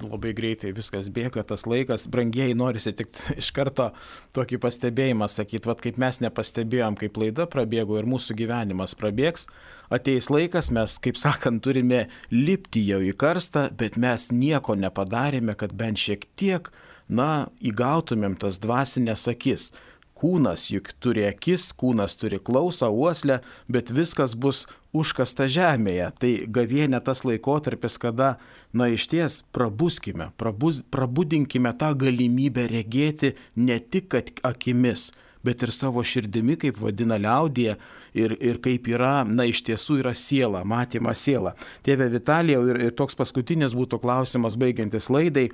labai 0.00 0.32
greitai 0.34 0.72
viskas 0.74 1.06
bėga, 1.14 1.44
tas 1.46 1.62
laikas, 1.70 2.08
brangiai 2.10 2.56
norisi 2.58 2.90
tik 2.98 3.12
iš 3.40 3.52
karto 3.54 3.92
tokį 4.34 4.58
pastebėjimą 4.64 5.28
sakyti, 5.30 5.70
vad 5.70 5.84
kaip 5.84 6.00
mes 6.02 6.18
nepastebėjom, 6.24 6.96
kaip 6.98 7.20
laida 7.22 7.46
prabėgo 7.50 8.00
ir 8.00 8.08
mūsų 8.10 8.34
gyvenimas 8.40 8.96
prabėgs, 8.98 9.46
ateis 9.94 10.26
laikas, 10.34 10.72
mes, 10.74 10.96
kaip 11.04 11.20
sakant, 11.20 11.62
turime 11.62 12.08
lipti 12.34 12.82
jau 12.88 12.98
į 13.06 13.14
karstą, 13.14 13.68
bet 13.78 14.00
mes 14.02 14.32
nieko 14.34 14.74
nepadarėme, 14.74 15.54
kad 15.54 15.76
bent 15.78 16.02
šiek 16.02 16.26
tiek, 16.34 16.72
na, 17.06 17.46
įgautumėm 17.62 18.34
tas 18.42 18.58
dvasinės 18.58 19.28
akis 19.30 19.70
kūnas 20.16 20.70
juk 20.72 20.90
turi 21.02 21.26
akis, 21.28 21.68
kūnas 21.76 22.16
turi 22.20 22.40
klausą, 22.42 22.88
uoslę, 22.88 23.40
bet 23.68 23.92
viskas 23.94 24.34
bus 24.38 24.64
užkasta 24.96 25.48
žemėje. 25.50 26.08
Tai 26.20 26.32
gavienė 26.58 27.02
tas 27.04 27.22
laikotarpis, 27.28 27.98
kada, 28.00 28.36
na 28.72 28.88
iš 28.92 29.08
ties, 29.12 29.42
prabuskime, 29.56 30.30
prabus, 30.40 30.80
prabudinkime 30.92 31.74
tą 31.78 31.92
galimybę 32.00 32.66
regėti 32.72 33.34
ne 33.56 33.78
tik 33.80 34.16
akimis, 34.46 35.10
bet 35.46 35.62
ir 35.62 35.70
savo 35.74 36.02
širdimi, 36.02 36.56
kaip 36.58 36.80
vadina 36.82 37.20
liaudė, 37.22 37.76
ir, 38.16 38.34
ir 38.40 38.58
kaip 38.64 38.88
yra, 38.90 39.20
na 39.28 39.46
iš 39.46 39.62
tiesų 39.68 40.00
yra 40.02 40.14
siela, 40.16 40.64
matyma 40.66 41.14
siela. 41.14 41.54
Tėve 41.86 42.08
Vitalijau, 42.10 42.64
ir, 42.72 42.82
ir 42.88 42.96
toks 42.98 43.18
paskutinis 43.18 43.76
būtų 43.76 44.00
klausimas 44.02 44.58
baigiantis 44.58 45.10
laidai, 45.12 45.50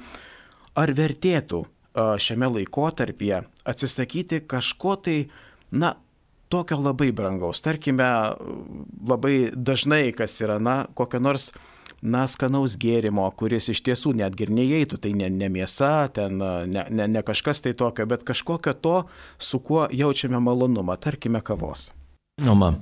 ar 0.78 0.94
vertėtų 0.96 1.66
šiame 1.94 2.48
laikotarpyje 2.56 3.42
atsisakyti 3.68 4.42
kažko 4.48 4.96
tai, 5.04 5.18
na, 5.70 5.94
tokio 6.52 6.80
labai 6.80 7.12
brangaus. 7.12 7.62
Tarkime, 7.64 8.08
labai 9.08 9.36
dažnai, 9.56 10.12
kas 10.16 10.36
yra, 10.44 10.58
na, 10.60 10.82
kokio 10.94 11.20
nors, 11.22 11.50
na, 12.02 12.26
skanaus 12.28 12.76
gėrimo, 12.80 13.24
kuris 13.38 13.70
iš 13.72 13.80
tiesų 13.86 14.12
netgi 14.20 14.48
ir 14.48 14.54
neįeitų, 14.58 15.00
tai 15.04 15.14
ne, 15.16 15.30
ne 15.32 15.48
mėsa, 15.52 16.10
ten 16.12 16.42
ne, 16.42 16.86
ne, 16.90 17.08
ne 17.08 17.24
kažkas 17.24 17.64
tai 17.64 17.76
tokio, 17.78 18.08
bet 18.10 18.26
kažkokio 18.28 18.76
to, 18.84 18.98
su 19.38 19.62
kuo 19.64 19.86
jaučiame 19.92 20.42
malonumą, 20.42 20.98
tarkime, 21.00 21.40
kavos. 21.44 21.90
Žinoma, 22.40 22.78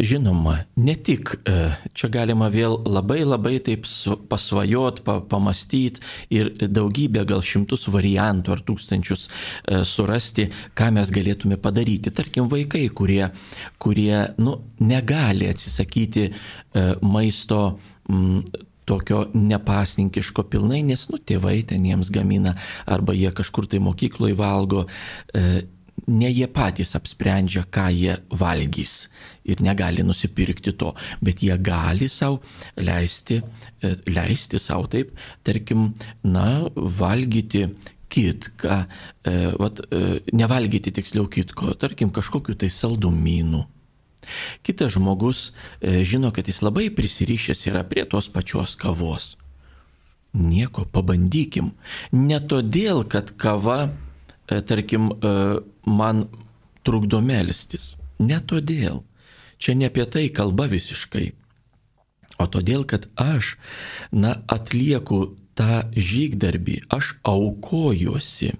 žinoma, 0.00 0.54
ne 0.80 0.94
tik, 0.96 1.34
e, 1.44 1.66
čia 1.92 2.08
galima 2.08 2.46
vėl 2.48 2.78
labai 2.80 3.26
labai 3.26 3.58
taip 3.60 3.84
pasvajot, 4.30 5.02
pamastyti 5.28 6.00
ir 6.32 6.48
daugybę, 6.56 7.26
gal 7.28 7.44
šimtus 7.44 7.84
variantų 7.92 8.54
ar 8.54 8.62
tūkstančius 8.64 9.26
e, 9.28 9.82
surasti, 9.84 10.48
ką 10.72 10.88
mes 10.96 11.12
galėtume 11.12 11.60
padaryti. 11.60 12.08
Tarkim, 12.08 12.48
vaikai, 12.48 12.86
kurie, 12.88 13.28
kurie 13.76 14.30
nu, 14.40 14.56
negali 14.80 15.52
atsisakyti 15.52 16.30
e, 16.30 16.32
maisto 17.04 17.60
m, 18.08 18.40
tokio 18.88 19.26
nepasninkiško 19.36 20.48
pilnai, 20.48 20.80
nes, 20.88 21.10
nu, 21.12 21.20
tėvai 21.20 21.58
ten 21.68 21.84
jiems 21.84 22.08
gamina 22.16 22.56
arba 22.88 23.12
jie 23.12 23.28
kažkur 23.28 23.68
tai 23.68 23.84
mokykloje 23.84 24.40
valgo. 24.40 24.86
E, 25.36 25.66
ne 26.06 26.30
jie 26.30 26.46
patys 26.50 26.94
apsprendžia, 26.98 27.64
ką 27.70 27.88
jie 27.94 28.16
valgys 28.30 29.08
ir 29.46 29.62
negali 29.62 30.04
nusipirkti 30.06 30.74
to, 30.78 30.92
bet 31.22 31.42
jie 31.42 31.56
gali 31.58 32.08
savo 32.10 32.40
leisti, 32.78 33.40
e, 33.82 33.94
leisti 34.10 34.60
savo 34.62 34.86
taip, 34.90 35.12
tarkim, 35.46 35.92
na, 36.24 36.66
valgyti 36.74 37.66
kitką, 38.12 38.76
e, 39.26 39.36
vat, 39.58 39.82
e, 39.90 40.20
nevalgyti 40.32 40.94
tiksliau 40.94 41.26
kitko, 41.30 41.74
tarkim, 41.78 42.10
kažkokiu 42.14 42.54
tai 42.58 42.70
saldumynų. 42.70 43.64
Kitas 44.66 44.96
žmogus 44.96 45.52
žino, 46.02 46.32
kad 46.34 46.48
jis 46.50 46.58
labai 46.58 46.88
prisirišęs 46.90 47.60
yra 47.70 47.84
prie 47.86 48.02
tos 48.10 48.26
pačios 48.26 48.72
kavos. 48.74 49.36
Nieko, 50.34 50.82
pabandykim. 50.90 51.70
Ne 52.10 52.40
todėl, 52.42 53.04
kad 53.06 53.30
kava 53.38 53.84
E, 53.86 54.05
tarkim, 54.46 55.10
e, 55.10 55.32
man 55.86 56.26
trukdo 56.86 57.20
melstis. 57.20 57.96
Ne 58.18 58.38
todėl. 58.40 59.02
Čia 59.58 59.74
ne 59.74 59.88
apie 59.90 60.04
tai 60.06 60.28
kalba 60.30 60.68
visiškai. 60.70 61.32
O 62.38 62.46
todėl, 62.52 62.84
kad 62.84 63.08
aš, 63.16 63.56
na, 64.12 64.36
atlieku 64.46 65.36
tą 65.56 65.86
žygdarbį, 65.96 66.82
aš 66.92 67.16
aukojuosi. 67.24 68.52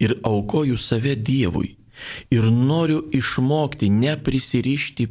Ir 0.00 0.16
aukoju 0.24 0.78
save 0.80 1.14
Dievui. 1.16 1.76
Ir 2.32 2.46
noriu 2.48 3.02
išmokti 3.12 3.90
neprisirišti 3.92 5.08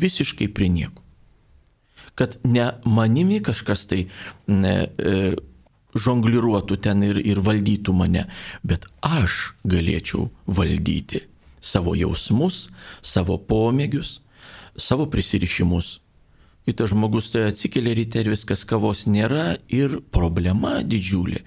visiškai 0.00 0.48
prie 0.54 0.68
nieko. 0.70 1.02
Kad 2.14 2.38
ne 2.44 2.66
manimi 2.84 3.40
kažkas 3.42 3.86
tai 3.90 4.04
ne, 4.46 4.74
e, 4.98 5.34
žongliruotų 5.94 6.78
ten 6.84 7.02
ir, 7.06 7.18
ir 7.18 7.40
valdytų 7.42 7.94
mane, 7.96 8.26
bet 8.62 8.86
aš 9.02 9.54
galėčiau 9.64 10.28
valdyti 10.46 11.24
savo 11.60 11.94
jausmus, 11.98 12.68
savo 13.02 13.36
pomėgius, 13.38 14.20
savo 14.76 15.06
prisirišimus. 15.10 15.98
Kitas 16.68 16.92
žmogus 16.92 17.30
tai 17.32 17.48
atsikelia 17.50 17.94
ryte 17.96 18.20
ir 18.20 18.32
viskas 18.32 18.66
kavos 18.68 19.06
nėra 19.08 19.56
ir 19.72 20.00
problema 20.12 20.80
didžiulė. 20.84 21.44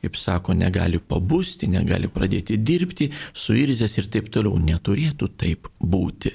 Kaip 0.00 0.16
sako, 0.16 0.54
negali 0.56 1.00
pabusti, 1.00 1.68
negali 1.68 2.08
pradėti 2.08 2.56
dirbti, 2.56 3.10
suirzęs 3.36 3.98
ir 4.00 4.08
taip 4.12 4.30
toliau. 4.32 4.56
Neturėtų 4.56 5.28
taip 5.40 5.68
būti. 5.80 6.32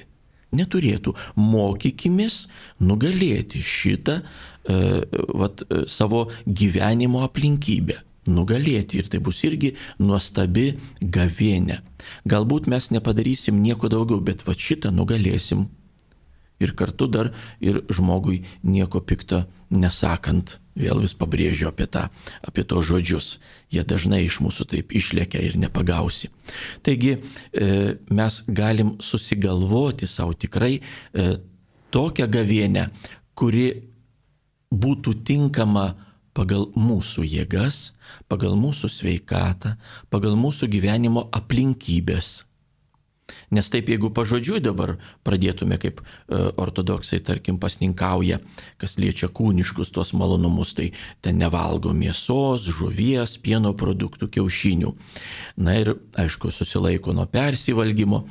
Neturėtų. 0.55 1.15
Mokykimės 1.39 2.45
nugalėti 2.79 3.61
šitą 3.61 4.21
E, 4.65 5.01
vat, 5.33 5.61
e, 5.69 5.83
savo 5.85 6.25
gyvenimo 6.47 7.21
aplinkybę 7.21 7.99
nugalėti 8.33 8.97
ir 8.97 9.09
tai 9.13 9.19
bus 9.21 9.43
irgi 9.45 9.75
nuostabi 10.01 10.71
gavienė. 10.97 11.83
Galbūt 12.25 12.65
mes 12.73 12.89
nepadarysim 12.89 13.59
nieko 13.61 13.91
daugiau, 13.93 14.23
bet 14.25 14.41
va 14.47 14.55
šitą 14.57 14.89
nugalėsim 14.89 15.67
ir 16.57 16.73
kartu 16.73 17.05
dar 17.05 17.29
ir 17.61 17.83
žmogui 17.93 18.39
nieko 18.65 19.03
pikto 19.05 19.43
nesakant. 19.69 20.57
Vėl 20.75 20.99
vis 20.99 21.15
pabrėžiu 21.15 21.69
apie 21.69 21.87
tą, 21.87 22.07
apie 22.43 22.65
tos 22.67 22.85
žodžius. 22.89 23.37
Jie 23.71 23.83
dažnai 23.87 24.25
iš 24.25 24.41
mūsų 24.43 24.67
taip 24.73 24.91
išlėkia 24.91 25.39
ir 25.47 25.55
nepagausi. 25.59 26.31
Taigi 26.83 27.15
e, 27.15 27.67
mes 28.11 28.41
galim 28.47 28.95
susigalvoti 28.99 30.09
savo 30.09 30.35
tikrai 30.35 30.79
e, 30.79 31.29
tokią 31.95 32.27
gavienę, 32.27 32.89
kuri 33.39 33.69
būtų 34.75 35.15
tinkama 35.27 35.93
pagal 36.35 36.67
mūsų 36.75 37.23
jėgas, 37.23 37.93
pagal 38.27 38.57
mūsų 38.59 38.91
sveikatą, 38.91 39.77
pagal 40.11 40.35
mūsų 40.39 40.67
gyvenimo 40.75 41.29
aplinkybės. 41.35 42.43
Nes 43.53 43.69
taip, 43.73 43.89
jeigu 43.89 44.11
pažodžiui 44.13 44.61
dabar 44.61 44.95
pradėtume, 45.25 45.79
kaip 45.81 46.01
e, 46.01 46.05
ortodoksai, 46.61 47.19
tarkim, 47.25 47.57
pasninkauja, 47.61 48.39
kas 48.81 48.97
liečia 49.01 49.31
kūniškus 49.33 49.93
tos 49.95 50.13
malonumus, 50.17 50.75
tai 50.77 50.91
ten 51.25 51.39
nevalgo 51.41 51.93
mėsos, 51.97 52.67
žuvies, 52.69 53.37
pieno 53.41 53.73
produktų, 53.77 54.29
kiaušinių. 54.37 54.93
Na 55.65 55.77
ir, 55.81 55.95
aišku, 56.21 56.53
susilaiko 56.53 57.15
nuo 57.17 57.25
persivalgymo, 57.29 58.25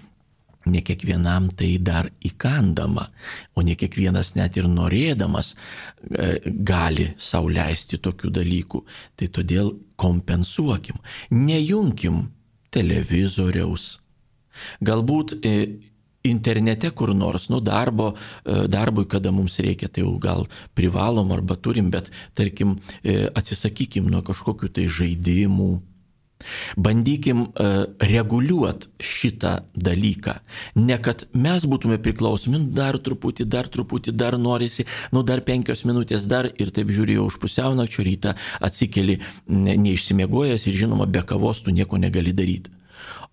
ne 0.67 0.81
kiekvienam 0.85 1.49
tai 1.53 1.75
dar 1.83 2.09
įkandama, 2.25 3.09
o 3.55 3.65
ne 3.67 3.75
kiekvienas 3.79 4.35
net 4.39 4.57
ir 4.61 4.69
norėdamas 4.71 5.55
e, 5.55 6.39
gali 6.45 7.11
sauliaisti 7.19 8.01
tokių 8.05 8.33
dalykų. 8.39 8.85
Tai 9.19 9.31
todėl 9.39 9.75
kompensuokim, 10.01 11.03
nejunkim 11.35 12.25
televizoriaus. 12.75 14.04
Galbūt 14.85 15.39
e, 15.41 15.55
internete 16.25 16.91
kur 16.97 17.15
nors, 17.15 17.49
nu 17.53 17.61
darbo, 17.65 18.13
e, 18.15 18.65
darbui, 18.71 19.07
kada 19.11 19.33
mums 19.33 19.59
reikia, 19.63 19.89
tai 19.89 20.05
jau 20.07 20.15
gal 20.19 20.47
privalom 20.75 21.33
arba 21.37 21.57
turim, 21.57 21.91
bet 21.95 22.13
tarkim 22.35 22.79
atsisakykim 23.05 24.09
nuo 24.11 24.23
kažkokių 24.27 24.73
tai 24.79 24.89
žaidimų 24.89 25.73
Bandykim 26.77 27.47
reguliuoti 28.01 28.89
šitą 29.01 29.55
dalyką. 29.77 30.35
Ne 30.77 30.99
kad 31.03 31.27
mes 31.33 31.67
būtume 31.71 31.99
priklausomi, 32.03 32.59
nu, 32.59 32.71
dar 32.77 32.99
truputį, 32.99 33.47
dar 33.49 33.71
truputį, 33.71 34.15
dar 34.19 34.39
norisi, 34.41 34.87
nu 35.15 35.25
dar 35.27 35.45
penkios 35.47 35.85
minutės 35.89 36.29
dar 36.31 36.51
ir 36.53 36.73
taip 36.75 36.93
žiūrėjau 36.95 37.29
už 37.31 37.41
pusiaunakčio 37.43 38.07
rytą, 38.07 38.37
atsikeli 38.61 39.21
ne, 39.49 39.77
neišsimiegojęs 39.87 40.69
ir 40.69 40.81
žinoma, 40.85 41.09
be 41.09 41.25
kavos 41.25 41.63
tu 41.65 41.75
nieko 41.75 42.01
negali 42.01 42.35
daryti. 42.37 42.73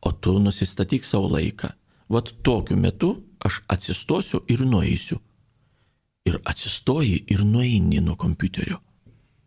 O 0.02 0.12
tu 0.12 0.40
nusistatyk 0.40 1.06
savo 1.06 1.30
laiką. 1.32 1.70
Vat 2.10 2.34
tokiu 2.44 2.78
metu 2.78 3.12
aš 3.40 3.62
atsistosiu 3.68 4.44
ir 4.48 4.66
nueisiu. 4.66 5.20
Ir 6.26 6.40
atsistoji 6.46 7.24
ir 7.28 7.44
nueini 7.46 8.02
nuo 8.02 8.16
kompiuterio. 8.16 8.82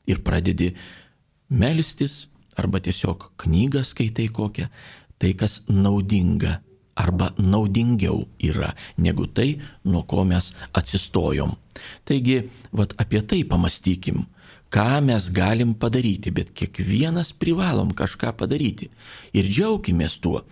Ir 0.07 0.21
pradedi 0.23 0.75
melstis, 1.49 2.29
arba 2.57 2.81
tiesiog 2.81 3.33
knygą 3.39 3.83
skaitai 3.85 4.29
kokią, 4.29 4.69
tai 5.19 5.33
kas 5.39 5.63
naudinga 5.69 6.61
arba 6.95 7.33
naudingiau 7.39 8.29
yra 8.39 8.75
negu 8.97 9.27
tai, 9.27 9.59
nuo 9.85 10.03
ko 10.03 10.25
mes 10.25 10.53
atsistojom. 10.73 11.55
Taigi, 12.07 12.39
vat 12.73 12.95
apie 13.03 13.23
tai 13.23 13.43
pamastykim, 13.45 14.25
ką 14.75 15.01
mes 15.07 15.31
galim 15.31 15.75
padaryti, 15.79 16.33
bet 16.35 16.51
kiekvienas 16.59 17.31
privalom 17.39 17.93
kažką 17.95 18.33
padaryti. 18.41 18.91
Ir 19.37 19.47
džiaugimės 19.47 20.19
tuo, 20.25 20.43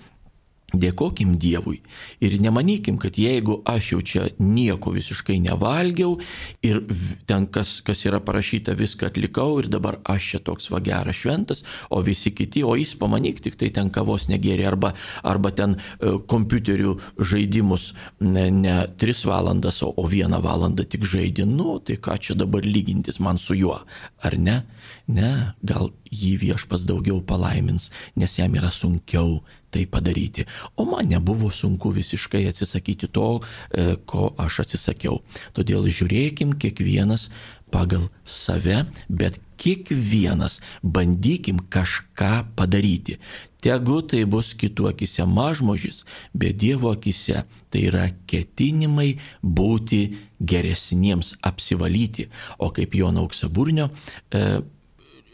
Dėkokim 0.73 1.35
Dievui 1.37 1.83
ir 2.25 2.39
nemanykim, 2.41 2.97
kad 3.01 3.19
jeigu 3.21 3.59
aš 3.69 3.91
jau 3.93 4.01
čia 4.01 4.29
nieko 4.41 4.93
visiškai 4.95 5.37
nevalgiau 5.45 6.17
ir 6.65 6.81
ten 7.29 7.47
kas, 7.53 7.81
kas 7.85 8.05
yra 8.09 8.23
parašyta, 8.25 8.73
viską 8.79 9.11
atlikau 9.11 9.59
ir 9.61 9.69
dabar 9.73 9.99
aš 10.09 10.31
čia 10.33 10.41
toks 10.47 10.71
va 10.73 10.81
geras 10.85 11.21
šventas, 11.21 11.63
o 11.93 12.01
visi 12.05 12.33
kiti, 12.33 12.65
o 12.65 12.73
jis 12.79 12.95
pamanyk 12.97 13.43
tik 13.45 13.59
tai 13.61 13.69
ten 13.75 13.91
kavos 13.93 14.29
negėrė 14.33 14.67
arba, 14.73 14.95
arba 15.23 15.53
ten 15.53 15.77
e, 15.77 16.17
kompiuterių 16.33 16.97
žaidimus 17.21 17.93
ne, 18.25 18.49
ne 18.51 18.79
3 19.03 19.27
valandas, 19.29 19.83
o, 19.85 19.93
o 19.93 20.09
1 20.09 20.41
valandą 20.43 20.89
tik 20.89 21.05
žaidė, 21.09 21.45
nu 21.49 21.79
tai 21.85 21.99
ką 22.01 22.17
čia 22.17 22.39
dabar 22.39 22.65
lygintis 22.65 23.21
man 23.21 23.41
su 23.41 23.59
juo, 23.59 23.83
ar 24.25 24.39
ne? 24.41 24.63
Ne, 25.11 25.55
gal 25.67 25.91
jį 26.13 26.37
viešpas 26.43 26.85
daugiau 26.87 27.23
palaimins, 27.27 27.91
nes 28.15 28.39
jam 28.39 28.55
yra 28.55 28.71
sunkiau 28.71 29.41
tai 29.73 29.87
padaryti. 29.87 30.47
O 30.77 30.85
man 30.87 31.09
nebuvo 31.11 31.51
sunku 31.51 31.91
visiškai 31.91 32.45
atsisakyti 32.51 33.09
to, 33.09 33.41
e, 33.73 33.97
ko 34.07 34.31
aš 34.39 34.63
atsisakiau. 34.67 35.23
Todėl 35.57 35.89
žiūrėkim 35.89 36.55
kiekvienas 36.61 37.31
pagal 37.73 38.11
save, 38.25 38.85
bet 39.09 39.41
kiekvienas 39.57 40.61
bandykim 40.83 41.63
kažką 41.73 42.45
padaryti. 42.57 43.19
Tegu 43.63 44.01
tai 44.03 44.25
bus 44.27 44.53
kitų 44.59 44.91
akise 44.91 45.25
mažmožis, 45.25 46.03
bet 46.35 46.59
Dievo 46.59 46.91
akise 46.93 47.45
tai 47.71 47.85
yra 47.89 48.09
ketinimai 48.27 49.15
būti 49.43 50.03
geresniems, 50.43 51.37
apsivalyti. 51.41 52.27
O 52.59 52.73
kaip 52.75 52.97
Jono 52.99 53.23
auksaburnio 53.23 53.89
e, 53.89 54.61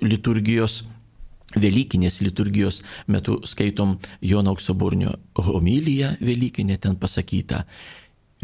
liturgijos 0.05 0.85
Velykinės 1.57 2.19
liturgijos 2.21 2.83
metu 3.09 3.39
skaitom 3.49 3.95
Jono 4.21 4.53
Auksaburnio 4.53 5.15
homilyje 5.33 6.19
Velykinė 6.21 6.77
ten 6.77 6.99
pasakyta 7.01 7.63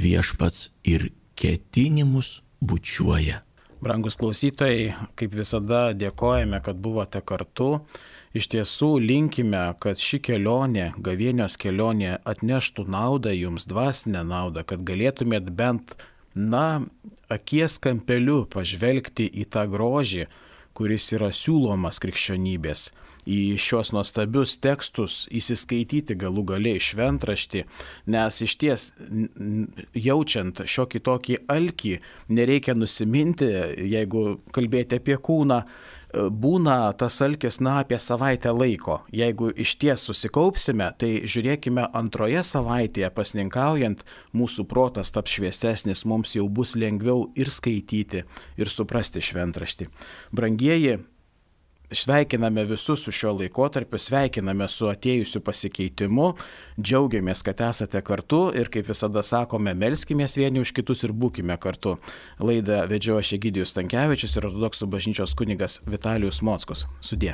viešpats 0.01 0.71
ir 0.89 1.11
ketinimus 1.37 2.39
bučiuoja. 2.65 3.43
Brangus 3.85 4.17
klausytojai, 4.17 4.95
kaip 5.21 5.35
visada 5.37 5.91
dėkojame, 5.93 6.63
kad 6.65 6.79
buvote 6.81 7.21
kartu. 7.21 7.83
Iš 8.35 8.49
tiesų 8.55 8.89
linkime, 9.05 9.61
kad 9.79 10.01
ši 10.01 10.23
kelionė, 10.25 10.87
gavienios 10.97 11.59
kelionė 11.61 12.17
atneštų 12.25 12.87
naudą 12.89 13.35
jums, 13.37 13.69
dvasinę 13.69 14.25
naudą, 14.25 14.65
kad 14.65 14.81
galėtumėt 14.89 15.53
bent, 15.53 15.99
na, 16.35 16.87
akies 17.29 17.77
kampeliu 17.85 18.47
pažvelgti 18.51 19.29
į 19.29 19.45
tą 19.53 19.69
grožį, 19.71 20.25
kuris 20.75 21.13
yra 21.15 21.31
siūlomas 21.35 22.01
krikščionybės, 22.03 22.89
į 23.25 23.57
šios 23.61 23.93
nuostabius 23.95 24.59
tekstus 24.61 25.25
įsiskaityti 25.33 26.17
galų 26.21 26.45
galiai 26.53 26.83
šventraštį, 26.83 27.65
nes 28.13 28.41
iš 28.45 28.57
ties 28.61 28.87
jaučiant 29.97 30.65
šiokį 30.69 31.03
tokį 31.09 31.39
alkį, 31.55 31.95
nereikia 32.37 32.77
nusiminti, 32.77 33.49
jeigu 33.95 34.27
kalbėti 34.55 35.01
apie 35.01 35.17
kūną, 35.17 35.63
būna 36.15 36.77
tas 36.99 37.17
alkis, 37.25 37.61
na, 37.65 37.79
apie 37.83 37.99
savaitę 38.01 38.53
laiko. 38.55 39.01
Jeigu 39.15 39.51
iš 39.51 39.77
ties 39.81 40.05
susikaupsime, 40.09 40.91
tai 40.99 41.13
žiūrėkime 41.29 41.89
antroje 41.97 42.43
savaitėje 42.47 43.11
pasninkaujant, 43.15 44.05
mūsų 44.37 44.67
protas 44.71 45.15
taps 45.15 45.37
šviesesnis, 45.39 46.05
mums 46.09 46.37
jau 46.37 46.47
bus 46.49 46.75
lengviau 46.79 47.29
ir 47.39 47.51
skaityti, 47.53 48.25
ir 48.59 48.71
suprasti 48.71 49.23
šventraštį. 49.25 49.91
Brangieji, 50.35 50.99
Sveikiname 51.91 52.65
visus 52.65 53.05
su 53.05 53.13
šiuo 53.13 53.33
laikotarpiu, 53.39 53.99
sveikiname 53.99 54.69
su 54.69 54.89
atėjusiu 54.91 55.41
pasikeitimu, 55.45 56.31
džiaugiamės, 56.81 57.45
kad 57.47 57.61
esate 57.69 58.03
kartu 58.05 58.43
ir 58.57 58.69
kaip 58.73 58.89
visada 58.89 59.23
sakome, 59.23 59.75
melskimės 59.79 60.37
vieni 60.41 60.61
už 60.65 60.75
kitus 60.77 61.05
ir 61.05 61.13
būkime 61.17 61.57
kartu. 61.61 61.97
Laidą 62.39 62.85
vedžiojo 62.91 63.25
Šegidijus 63.31 63.77
Tankievičius 63.79 64.37
ir 64.37 64.51
ortodoksų 64.51 64.91
bažnyčios 64.93 65.37
kunigas 65.39 65.81
Vitalijus 65.89 66.43
Mockus. 66.45 66.85
Sudė. 67.01 67.33